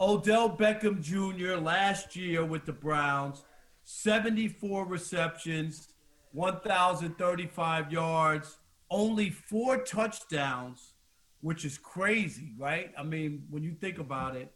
[0.00, 1.56] Odell Beckham Jr.
[1.60, 3.42] last year with the Browns,
[3.84, 5.88] 74 receptions,
[6.32, 8.58] 1,035 yards,
[8.90, 10.94] only four touchdowns,
[11.40, 12.92] which is crazy, right?
[12.96, 14.52] I mean, when you think about it,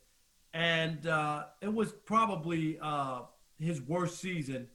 [0.54, 3.22] and uh, it was probably uh,
[3.58, 4.68] his worst season.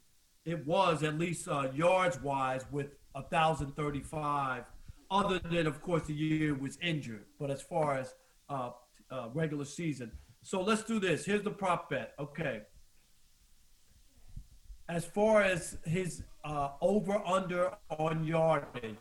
[0.45, 4.63] It was at least uh, yards wise with 1,035,
[5.11, 7.25] other than, of course, the year was injured.
[7.39, 8.15] But as far as
[9.11, 10.11] uh, regular season.
[10.43, 11.25] So let's do this.
[11.25, 12.13] Here's the prop bet.
[12.19, 12.61] Okay.
[14.89, 18.95] As far as his uh, over under on yardage,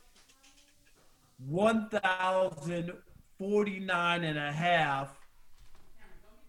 [1.46, 5.16] 1,049 and a half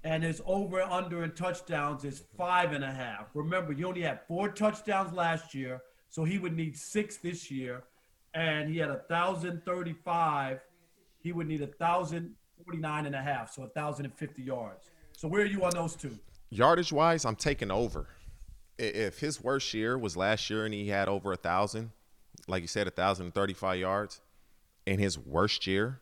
[0.07, 3.27] and his over under in touchdowns is five and a half.
[3.33, 7.83] Remember, you only had four touchdowns last year, so he would need six this year,
[8.33, 10.61] and he had a thousand thirty-five.
[11.19, 11.67] He would need a
[12.67, 14.89] thousand forty-nine and a half, so a thousand and fifty yards.
[15.17, 16.17] So where are you on those two?
[16.49, 18.07] Yardage wise, I'm taking over.
[18.77, 21.91] If his worst year was last year and he had over a thousand,
[22.47, 24.21] like you said, a thousand and thirty-five yards,
[24.85, 25.99] in his worst year,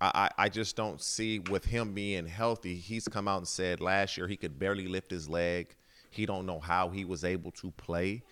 [0.00, 2.76] I, I I just don't see with him being healthy.
[2.76, 5.74] He's come out and said last year he could barely lift his leg.
[6.10, 8.22] He don't know how he was able to play.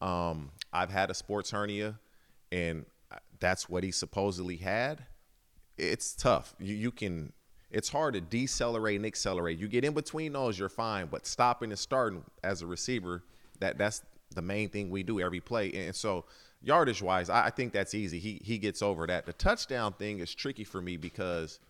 [0.00, 1.98] Um, I've had a sports hernia,
[2.50, 2.86] and
[3.38, 5.04] that's what he supposedly had.
[5.76, 6.54] It's tough.
[6.58, 7.32] You you can.
[7.70, 9.58] It's hard to decelerate and accelerate.
[9.58, 11.06] You get in between those, you're fine.
[11.06, 13.22] But stopping and starting as a receiver,
[13.60, 14.02] that that's
[14.34, 15.72] the main thing we do every play.
[15.72, 16.26] And so
[16.60, 18.18] yardage wise, I, I think that's easy.
[18.18, 19.26] He he gets over that.
[19.26, 21.60] The touchdown thing is tricky for me because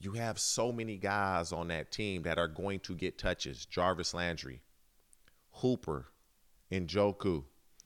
[0.00, 3.64] you have so many guys on that team that are going to get touches.
[3.66, 4.60] Jarvis Landry,
[5.52, 6.06] Hooper,
[6.70, 7.44] Njoku,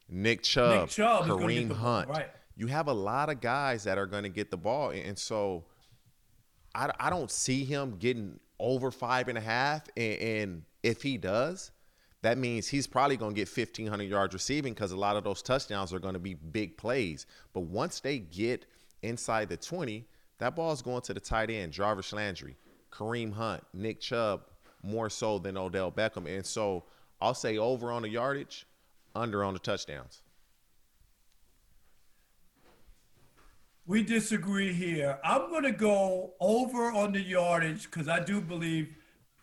[0.08, 2.08] Nick Chubb, Nick Chubb Kareem Hunt.
[2.08, 2.30] Right.
[2.56, 4.90] You have a lot of guys that are going to get the ball.
[4.90, 5.64] And so
[6.74, 9.86] I, I don't see him getting over five and a half.
[9.96, 11.70] And, and if he does,
[12.22, 15.42] that means he's probably going to get 1,500 yards receiving because a lot of those
[15.42, 17.26] touchdowns are going to be big plays.
[17.52, 18.66] But once they get
[19.02, 20.06] inside the 20,
[20.38, 22.56] that ball is going to the tight end, Jarvis Landry,
[22.90, 24.42] Kareem Hunt, Nick Chubb,
[24.82, 26.26] more so than Odell Beckham.
[26.26, 26.84] And so
[27.20, 28.66] I'll say over on the yardage,
[29.14, 30.22] under on the touchdowns.
[33.86, 35.18] We disagree here.
[35.22, 38.96] I'm going to go over on the yardage because I do believe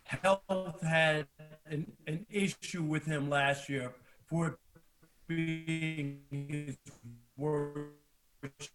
[0.04, 1.26] health had
[1.66, 3.92] an, an issue with him last year
[4.26, 4.58] for
[5.26, 6.76] being his
[7.36, 7.90] worst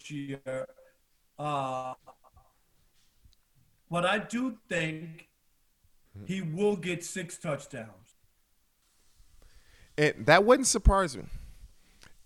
[0.10, 0.66] year
[1.40, 1.94] uh,
[3.90, 5.30] but I do think
[6.26, 8.18] he will get six touchdowns.
[9.98, 11.24] And that wouldn't surprise me.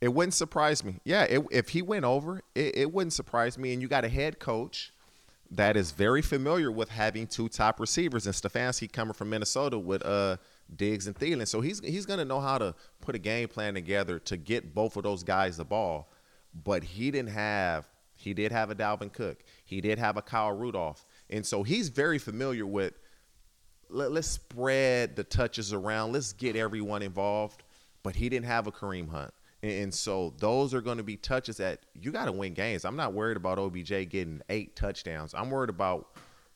[0.04, 1.00] It wouldn't surprise me.
[1.06, 3.72] Yeah, it, if he went over, it, it wouldn't surprise me.
[3.72, 4.92] And you got a head coach
[5.50, 10.06] that is very familiar with having two top receivers, and Stefanski coming from Minnesota with
[10.06, 10.36] uh,
[10.76, 11.48] Diggs and Thielen.
[11.48, 14.98] So he's he's gonna know how to put a game plan together to get both
[14.98, 16.12] of those guys the ball.
[16.54, 17.88] But he didn't have
[18.18, 19.42] he did have a Dalvin Cook.
[19.64, 21.06] He did have a Kyle Rudolph.
[21.30, 23.00] And so he's very familiar with
[23.88, 26.12] let, us spread the touches around.
[26.12, 27.64] Let's get everyone involved.
[28.04, 29.34] But he didn't have a Kareem Hunt.
[29.64, 32.84] And so those are going to be touches that you got to win games.
[32.84, 35.34] I'm not worried about OBJ getting eight touchdowns.
[35.34, 36.10] I'm worried about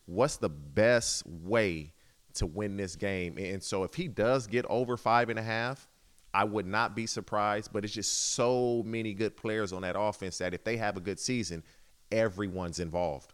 [0.06, 1.94] what's the best way
[2.34, 3.38] to win this game.
[3.38, 5.88] And so if he does get over five and a half,
[6.34, 10.38] I would not be surprised, but it's just so many good players on that offense
[10.40, 11.64] that if they have a good season,
[12.12, 13.34] everyone's involved.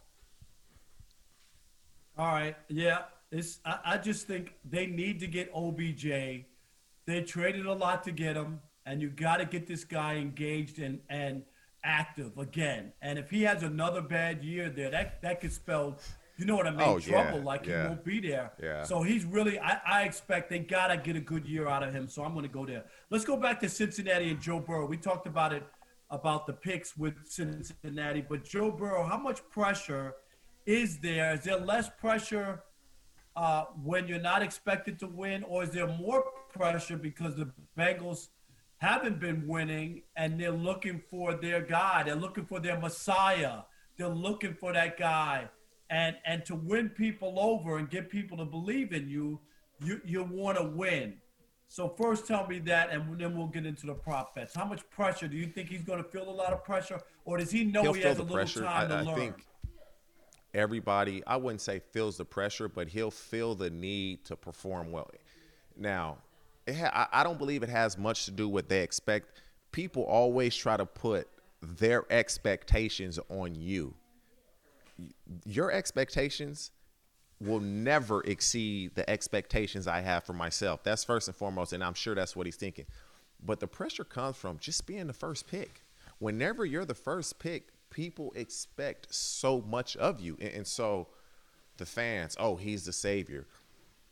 [2.16, 2.56] All right.
[2.68, 3.02] Yeah.
[3.32, 6.04] It's I, I just think they need to get OBJ.
[7.06, 10.78] They traded a lot to get him, and you got to get this guy engaged
[10.78, 11.42] and and
[11.84, 12.92] active again.
[13.02, 15.98] And if he has another bad year there, that that could spell
[16.36, 16.80] you know what I mean?
[16.80, 17.82] Oh, Trouble, yeah, like yeah.
[17.82, 18.52] he won't be there.
[18.60, 18.82] Yeah.
[18.82, 21.94] So he's really, I, I expect they got to get a good year out of
[21.94, 22.08] him.
[22.08, 22.84] So I'm going to go there.
[23.10, 24.86] Let's go back to Cincinnati and Joe Burrow.
[24.86, 25.62] We talked about it,
[26.10, 30.14] about the picks with Cincinnati, but Joe Burrow, how much pressure
[30.66, 31.34] is there?
[31.34, 32.64] Is there less pressure
[33.36, 38.28] uh, when you're not expected to win, or is there more pressure because the Bengals
[38.84, 42.02] haven't been winning and they're looking for their guy?
[42.04, 43.60] They're looking for their Messiah.
[43.96, 45.48] They're looking for that guy
[45.90, 49.40] and and to win people over and get people to believe in you,
[49.80, 51.14] you you want to win.
[51.68, 54.54] So first, tell me that, and then we'll get into the prop bets.
[54.54, 56.28] How much pressure do you think he's going to feel?
[56.28, 58.62] A lot of pressure, or does he know He'll he has a little pressure.
[58.62, 59.16] time I, to I learn?
[59.16, 59.46] Think
[60.52, 65.10] everybody, I wouldn't say feels the pressure, but he'll feel the need to perform well.
[65.76, 66.18] Now,
[66.68, 69.40] ha- I don't believe it has much to do with they expect.
[69.72, 71.28] People always try to put
[71.60, 73.94] their expectations on you
[75.44, 76.70] your expectations
[77.40, 80.82] will never exceed the expectations I have for myself.
[80.84, 82.86] That's first and foremost, and I'm sure that's what he's thinking.
[83.44, 85.82] But the pressure comes from just being the first pick.
[86.18, 90.36] Whenever you're the first pick, people expect so much of you.
[90.40, 91.08] And, and so
[91.76, 93.46] the fans, oh, he's the savior.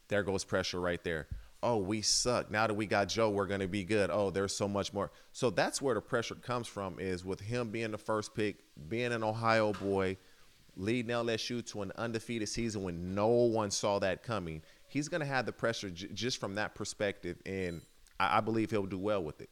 [0.09, 1.29] There goes pressure right there.
[1.63, 2.51] Oh, we suck.
[2.51, 4.11] Now that we got Joe, we're going to be good.
[4.13, 5.13] Oh, there's so much more.
[5.33, 9.13] So that's where the pressure comes from is with him being the first pick, being
[9.13, 10.17] an Ohio boy–
[10.77, 14.63] leading LSU to an undefeated season when no one saw that coming.
[14.89, 17.83] He's going to have the pressure j- just from that perspective, and
[18.19, 19.51] I-, I believe he'll do well with it.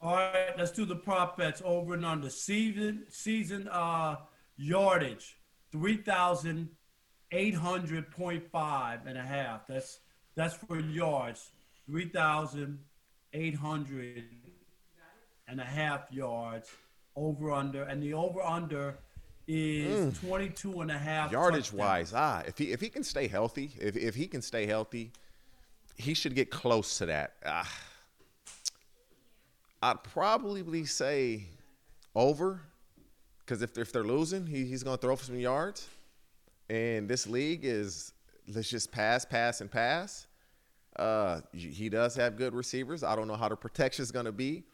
[0.00, 4.16] All right, let's do the prop bets over and under season season uh
[4.56, 5.38] yardage
[5.70, 5.96] three
[7.32, 9.66] thousand eight hundred point five and a half.
[9.66, 10.00] That's
[10.34, 11.50] that's for yards
[11.86, 12.78] three thousand
[13.32, 14.24] eight hundred
[15.48, 16.70] and a half yards
[17.16, 18.96] over under, and the over under
[19.48, 20.28] is mm.
[20.28, 21.78] 22 and a half yardage touchdowns.
[21.78, 22.12] wise.
[22.14, 25.10] Ah, if he if he can stay healthy, if if he can stay healthy,
[25.96, 27.34] he should get close to that.
[27.44, 27.70] Ah,
[29.82, 31.44] I'd probably say
[32.14, 32.62] over
[33.40, 35.88] because if if they're losing, he, he's going to throw for some yards.
[36.68, 38.12] And this league is
[38.48, 40.26] let's just pass, pass, and pass.
[40.96, 43.02] Uh, he does have good receivers.
[43.02, 44.64] I don't know how the protection is going to be.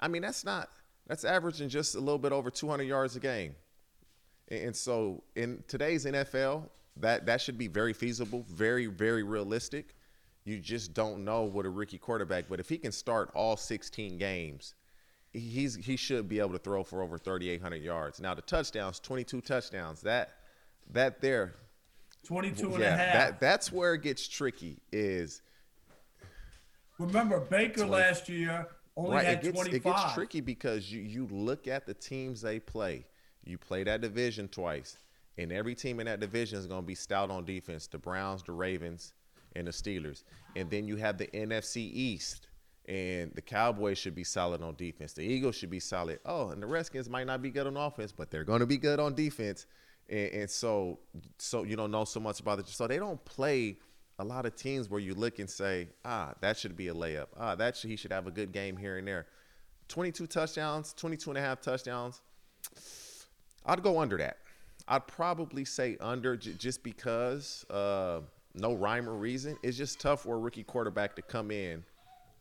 [0.00, 0.70] I mean, that's not
[1.06, 3.54] that's averaging just a little bit over 200 yards a game.
[4.50, 9.94] And so in today's NFL, that that should be very feasible, very very realistic.
[10.44, 14.16] You just don't know what a rookie quarterback, but if he can start all 16
[14.16, 14.74] games,
[15.32, 18.20] he's he should be able to throw for over 3800 yards.
[18.20, 20.00] Now the touchdowns, 22 touchdowns.
[20.00, 20.37] That
[20.92, 21.54] that there
[22.24, 23.14] 22 and yeah, a half.
[23.14, 25.42] That that's where it gets tricky is
[26.98, 28.66] Remember Baker 20, last year
[28.96, 29.74] only right, had it gets, 25.
[29.74, 33.06] It gets tricky because you you look at the teams they play.
[33.44, 34.98] You play that division twice,
[35.38, 37.86] and every team in that division is going to be stout on defense.
[37.86, 39.14] The Browns, the Ravens,
[39.54, 40.24] and the Steelers.
[40.56, 42.48] And then you have the NFC East,
[42.86, 45.12] and the Cowboys should be solid on defense.
[45.12, 46.18] The Eagles should be solid.
[46.26, 48.78] Oh, and the Redskins might not be good on offense, but they're going to be
[48.78, 49.66] good on defense.
[50.08, 50.98] And, and so,
[51.38, 52.68] so you don't know so much about it.
[52.68, 53.78] So they don't play
[54.18, 57.28] a lot of teams where you look and say, ah, that should be a layup.
[57.36, 59.26] Ah, that should, he should have a good game here and there.
[59.88, 62.20] 22 touchdowns, 22 and a half touchdowns.
[63.64, 64.38] I'd go under that.
[64.86, 68.20] I'd probably say under j- just because uh,
[68.54, 69.56] no rhyme or reason.
[69.62, 71.84] It's just tough for a rookie quarterback to come in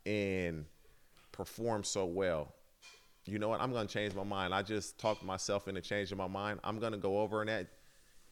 [0.05, 0.65] and
[1.31, 2.53] perform so well.
[3.27, 3.61] You know what?
[3.61, 4.53] I'm going to change my mind.
[4.53, 6.59] I just talked myself into changing my mind.
[6.63, 7.67] I'm going to go over on that.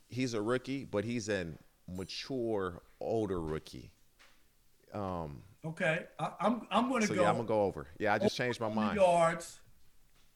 [0.07, 1.47] He's a rookie, but he's a
[1.87, 3.91] mature, older rookie.
[4.93, 7.21] Um, okay, I, am I'm, I'm going to so go.
[7.23, 7.87] Yeah, I'm gonna go over.
[7.99, 8.95] Yeah, I just changed my mind.
[8.95, 9.59] Yards.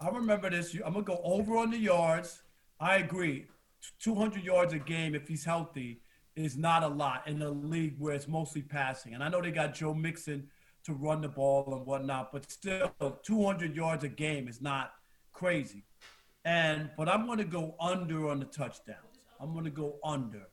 [0.02, 0.76] I remember this.
[0.86, 2.42] I'm gonna go over on the yards.
[2.80, 3.46] I agree.
[4.02, 6.02] 200 yards a game if he's healthy
[6.36, 9.14] is not a lot in a league where it's mostly passing.
[9.14, 10.48] And I know they got Joe Mixon
[10.86, 12.92] to run the ball and whatnot, but still,
[13.24, 14.94] 200 yards a game is not
[15.34, 15.84] crazy.
[16.46, 19.20] And but I'm going to go under on the touchdowns.
[19.40, 20.48] I'm going to go under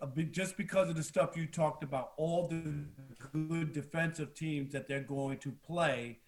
[0.00, 2.84] uh, just because of the stuff you talked about, all the
[3.32, 6.18] good defensive teams that they're going to play.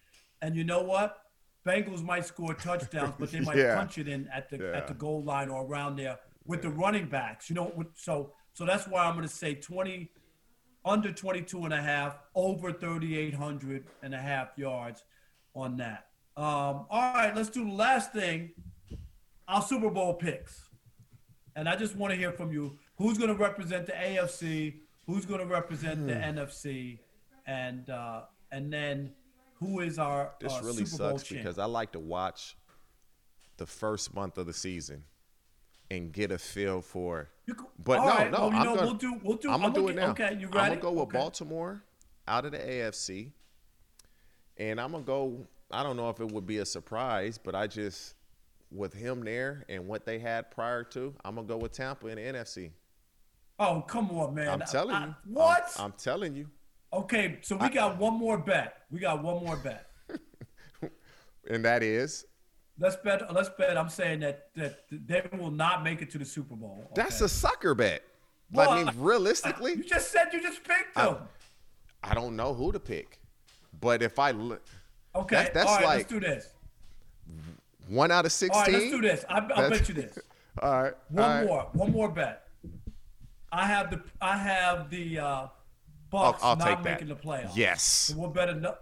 [0.41, 1.17] And you know what?
[1.65, 3.75] Bengals might score touchdowns, but they might yeah.
[3.75, 4.77] punch it in at the yeah.
[4.77, 7.49] at the goal line or around there with the running backs.
[7.49, 10.11] You know, so so that's why I'm going to say 20
[10.85, 15.03] under 22 and a half, over 3,800 and a half yards
[15.55, 16.07] on that.
[16.35, 18.51] Um, all right, let's do the last thing.
[19.47, 20.69] Our Super Bowl picks.
[21.55, 25.25] And I just want to hear from you who's going to represent the AFC, who's
[25.25, 26.07] going to represent hmm.
[26.07, 26.99] the NFC,
[27.45, 28.21] and uh,
[28.51, 29.11] and then
[29.59, 32.57] who is our this uh, really Super sucks because I like to watch
[33.57, 35.03] the first month of the season
[35.91, 37.29] and get a feel for.
[37.83, 38.31] but no, right.
[38.31, 40.11] no, well, I'm know, gonna, we'll do, we'll do, I'm gonna I'm do it now.
[40.11, 40.59] Okay, you ready?
[40.59, 41.17] I'm gonna go with okay.
[41.17, 41.83] Baltimore
[42.27, 43.31] out of the AFC,
[44.57, 45.45] and I'm gonna go.
[45.71, 48.15] I don't know if it would be a surprise, but I just
[48.73, 52.15] with him there and what they had prior to, I'm gonna go with Tampa in
[52.15, 52.71] the NFC.
[53.59, 54.49] Oh, come on, man.
[54.49, 55.15] I'm telling I, you.
[55.25, 55.71] What?
[55.77, 56.49] I'm, I'm, telling you.
[56.91, 58.77] Okay, so we I, got one more bet.
[58.91, 59.89] We got one more bet.
[61.49, 62.25] and that is?
[62.79, 63.33] Let's bet.
[63.33, 63.77] Let's bet.
[63.77, 66.79] I'm saying that that they will not make it to the Super Bowl.
[66.91, 67.01] Okay?
[67.01, 68.03] That's a sucker bet.
[68.51, 71.17] Well, I mean, realistically, you just said you just picked them.
[72.03, 73.19] I, I don't know who to pick,
[73.79, 74.61] but if I look,
[75.15, 76.49] okay, that's, that's all right, like let's do this.
[77.87, 78.59] One out of sixteen.
[78.59, 79.25] All right, let's do this.
[79.29, 80.19] I, will bet you this.
[80.61, 80.93] all right.
[81.09, 81.47] One all right.
[81.47, 81.69] more.
[81.73, 82.47] One more bet.
[83.51, 85.47] I have the I have the uh,
[86.13, 87.55] Bucs I'll, I'll not making the playoffs.
[87.55, 87.83] Yes.
[87.83, 88.77] So we'll bet another,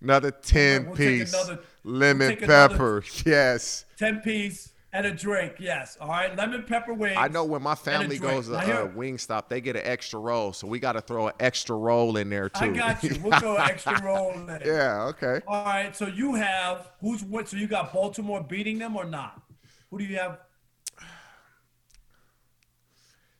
[0.00, 3.04] another 10 we'll piece another, lemon we'll pepper.
[3.26, 3.84] yes.
[3.98, 5.56] 10 piece and a drink.
[5.58, 5.98] Yes.
[6.00, 6.34] All right.
[6.34, 7.16] Lemon pepper wings.
[7.18, 10.54] I know when my family goes to uh, Wingstop, they get an extra roll.
[10.54, 12.64] So we got to throw an extra roll in there too.
[12.64, 13.20] I got you.
[13.22, 14.62] We'll throw an extra roll in there.
[14.64, 15.02] Yeah.
[15.08, 15.40] Okay.
[15.46, 15.94] All right.
[15.94, 17.48] So you have who's what?
[17.48, 19.42] So you got Baltimore beating them or not?
[19.90, 20.38] Who do you have?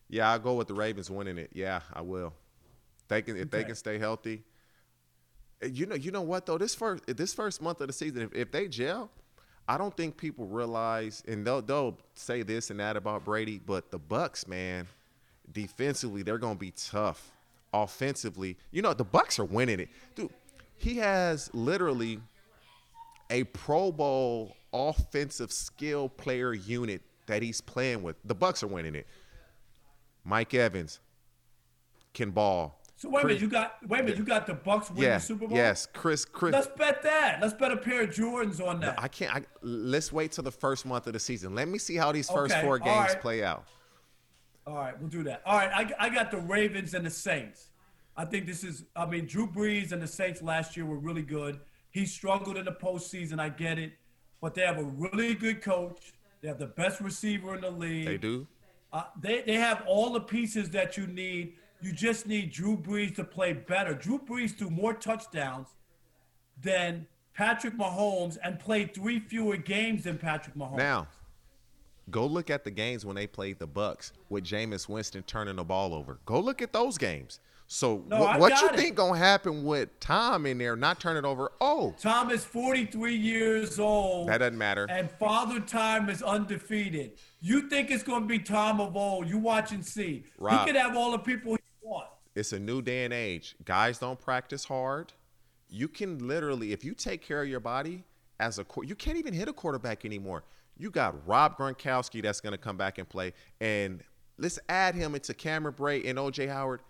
[0.09, 1.49] Yeah, I'll go with the Ravens winning it.
[1.53, 2.33] Yeah, I will.
[3.07, 3.57] They can if okay.
[3.57, 4.43] they can stay healthy.
[5.61, 6.57] You know, you know what though?
[6.57, 9.09] This first this first month of the season, if, if they gel,
[9.67, 13.91] I don't think people realize, and they'll they'll say this and that about Brady, but
[13.91, 14.87] the Bucs, man,
[15.51, 17.31] defensively they're gonna be tough.
[17.73, 20.29] Offensively, you know, the Bucs are winning it, dude.
[20.77, 22.19] He has literally
[23.29, 28.15] a Pro Bowl offensive skill player unit that he's playing with.
[28.25, 29.07] The Bucs are winning it.
[30.23, 30.99] Mike Evans
[32.13, 32.81] can ball.
[32.97, 35.17] So wait a minute, you got wait a minute, you got the Bucs winning yeah,
[35.17, 35.57] the Super Bowl.
[35.57, 36.23] Yes, Chris.
[36.23, 36.53] Chris.
[36.53, 37.39] Let's bet that.
[37.41, 38.95] Let's bet a pair of Jordans on that.
[38.95, 39.35] No, I can't.
[39.35, 41.55] I, let's wait till the first month of the season.
[41.55, 43.21] Let me see how these first okay, four games right.
[43.21, 43.65] play out.
[44.65, 45.41] All right, we'll do that.
[45.45, 47.69] All right, I, I got the Ravens and the Saints.
[48.15, 48.85] I think this is.
[48.95, 51.59] I mean, Drew Brees and the Saints last year were really good.
[51.91, 53.39] He struggled in the postseason.
[53.39, 53.91] I get it,
[54.41, 56.13] but they have a really good coach.
[56.41, 58.05] They have the best receiver in the league.
[58.05, 58.47] They do.
[58.93, 61.55] Uh, they, they have all the pieces that you need
[61.85, 63.93] You just need Drew Brees to play better.
[63.93, 65.67] Drew Brees threw more touchdowns
[66.59, 67.05] than
[67.35, 70.77] Patrick Mahomes and played three fewer games than Patrick Mahomes.
[70.77, 71.07] Now,
[72.09, 75.63] go look at the games when they played the Bucs with Jameis Winston turning the
[75.63, 76.17] ball over.
[76.25, 77.39] Go look at those games.
[77.67, 78.75] So No, wh- what you it.
[78.77, 81.51] think gonna happen with Tom in there not turning over?
[81.61, 84.29] Oh, Tom is 43 years old.
[84.29, 84.87] that doesn't matter.
[84.89, 87.13] And Father Time is undefeated.
[87.41, 89.27] You think it's going to be Tom of old?
[89.29, 90.23] You watch and see.
[90.39, 90.59] Rob.
[90.61, 91.57] He could have all the people.
[92.35, 93.55] It's a new day and age.
[93.63, 95.13] Guys don't practice hard.
[95.69, 98.03] You can literally, if you take care of your body
[98.39, 100.43] as a, you can't even hit a quarterback anymore.
[100.77, 104.03] You got Rob Gronkowski that's going to come back and play, and
[104.37, 106.81] let's add him into Cameron Brate and OJ Howard.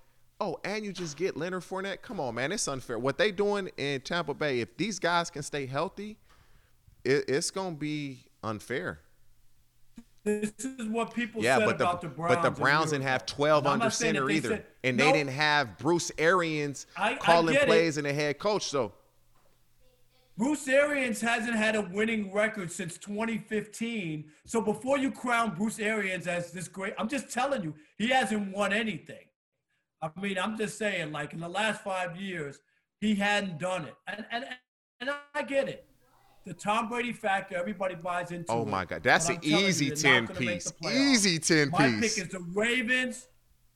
[0.42, 2.02] Oh, and you just get Leonard Fournette.
[2.02, 2.98] Come on, man, it's unfair.
[2.98, 4.60] What they doing in Tampa Bay?
[4.60, 6.18] If these guys can stay healthy,
[7.04, 9.00] it, it's going to be unfair.
[10.26, 12.36] This is what people Yeah, said but the about the Browns.
[12.36, 15.06] but the Browns didn't have 12 under not saying that center either, said- and No,
[15.06, 17.62] they didn't have Bruce Arians I- I calling it.
[17.66, 18.64] plays and the head coach.
[18.66, 18.94] So
[20.38, 24.32] Bruce Arians hasn't had a winning record since 2015.
[24.46, 28.52] So before you crown Bruce Arians as this great, I'm just telling you, he hasn't
[28.52, 29.28] won anything.
[30.02, 32.60] I mean, I'm just saying, like in the last five years,
[33.00, 33.96] he hadn't done it.
[34.08, 34.46] And and
[35.00, 35.88] and I get it.
[36.46, 40.26] The Tom Brady factor, everybody buys into Oh my God, that's an you, easy 10
[40.26, 40.74] not gonna make piece.
[40.94, 42.16] Easy 10 My piece.
[42.16, 43.28] pick is the Ravens.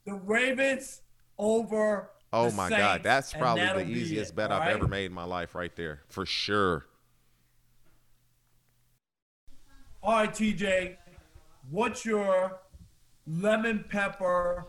[0.05, 1.01] The Ravens
[1.39, 2.11] over.
[2.31, 4.75] Oh my God, that's probably the easiest it, bet I've right?
[4.75, 6.85] ever made in my life, right there, for sure.
[10.03, 10.95] All right, TJ,
[11.71, 12.59] what's your
[13.25, 14.67] lemon pepper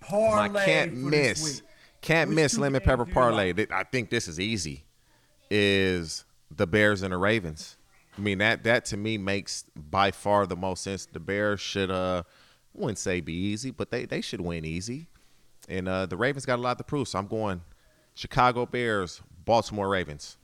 [0.00, 0.60] parlay?
[0.60, 1.62] I can't miss,
[2.00, 3.52] can't Which miss lemon pepper parlay.
[3.52, 3.70] like?
[3.70, 4.84] I think this is easy.
[5.50, 6.24] Is
[6.56, 7.76] the Bears and the Ravens?
[8.16, 11.06] I mean that that to me makes by far the most sense.
[11.06, 15.08] The Bears should uh, I wouldn't say be easy, but they they should win easy.
[15.68, 17.62] And uh, the Ravens got a lot to prove, so I'm going
[18.14, 20.36] Chicago Bears, Baltimore Ravens.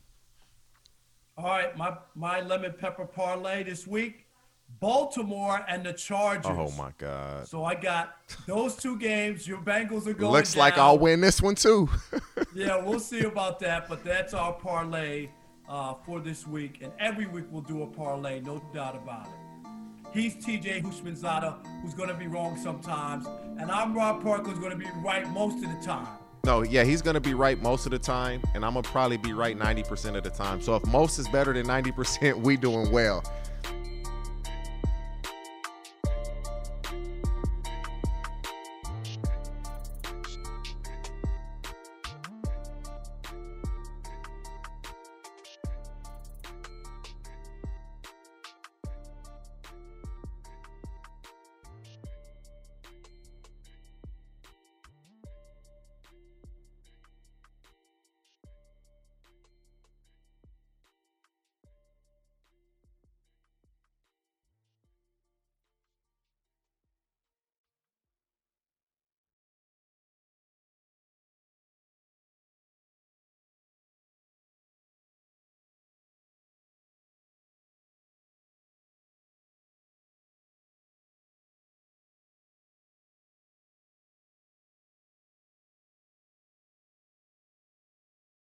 [1.37, 4.27] All right, my my lemon pepper parlay this week:
[4.81, 6.47] Baltimore and the Chargers.
[6.47, 7.47] Oh my God!
[7.47, 9.47] So I got those two games.
[9.47, 10.33] Your Bengals are going.
[10.33, 10.79] Looks like.
[10.79, 11.89] I'll win this one too.
[12.55, 13.89] Yeah, we'll see about that.
[13.89, 15.29] But that's our parlay
[15.69, 16.79] uh, for this week.
[16.83, 19.33] And every week we'll do a parlay, no doubt about it.
[20.13, 23.27] He's TJ Houshmandzadeh, who's going to be wrong sometimes.
[23.59, 26.09] And I'm Rob Parker, who's going to be right most of the time.
[26.45, 29.35] No, yeah, he's gonna be right most of the time, and I'm gonna probably be
[29.35, 30.63] right 90% of the time.
[30.63, 33.23] So if most is better than 90%, we doing well.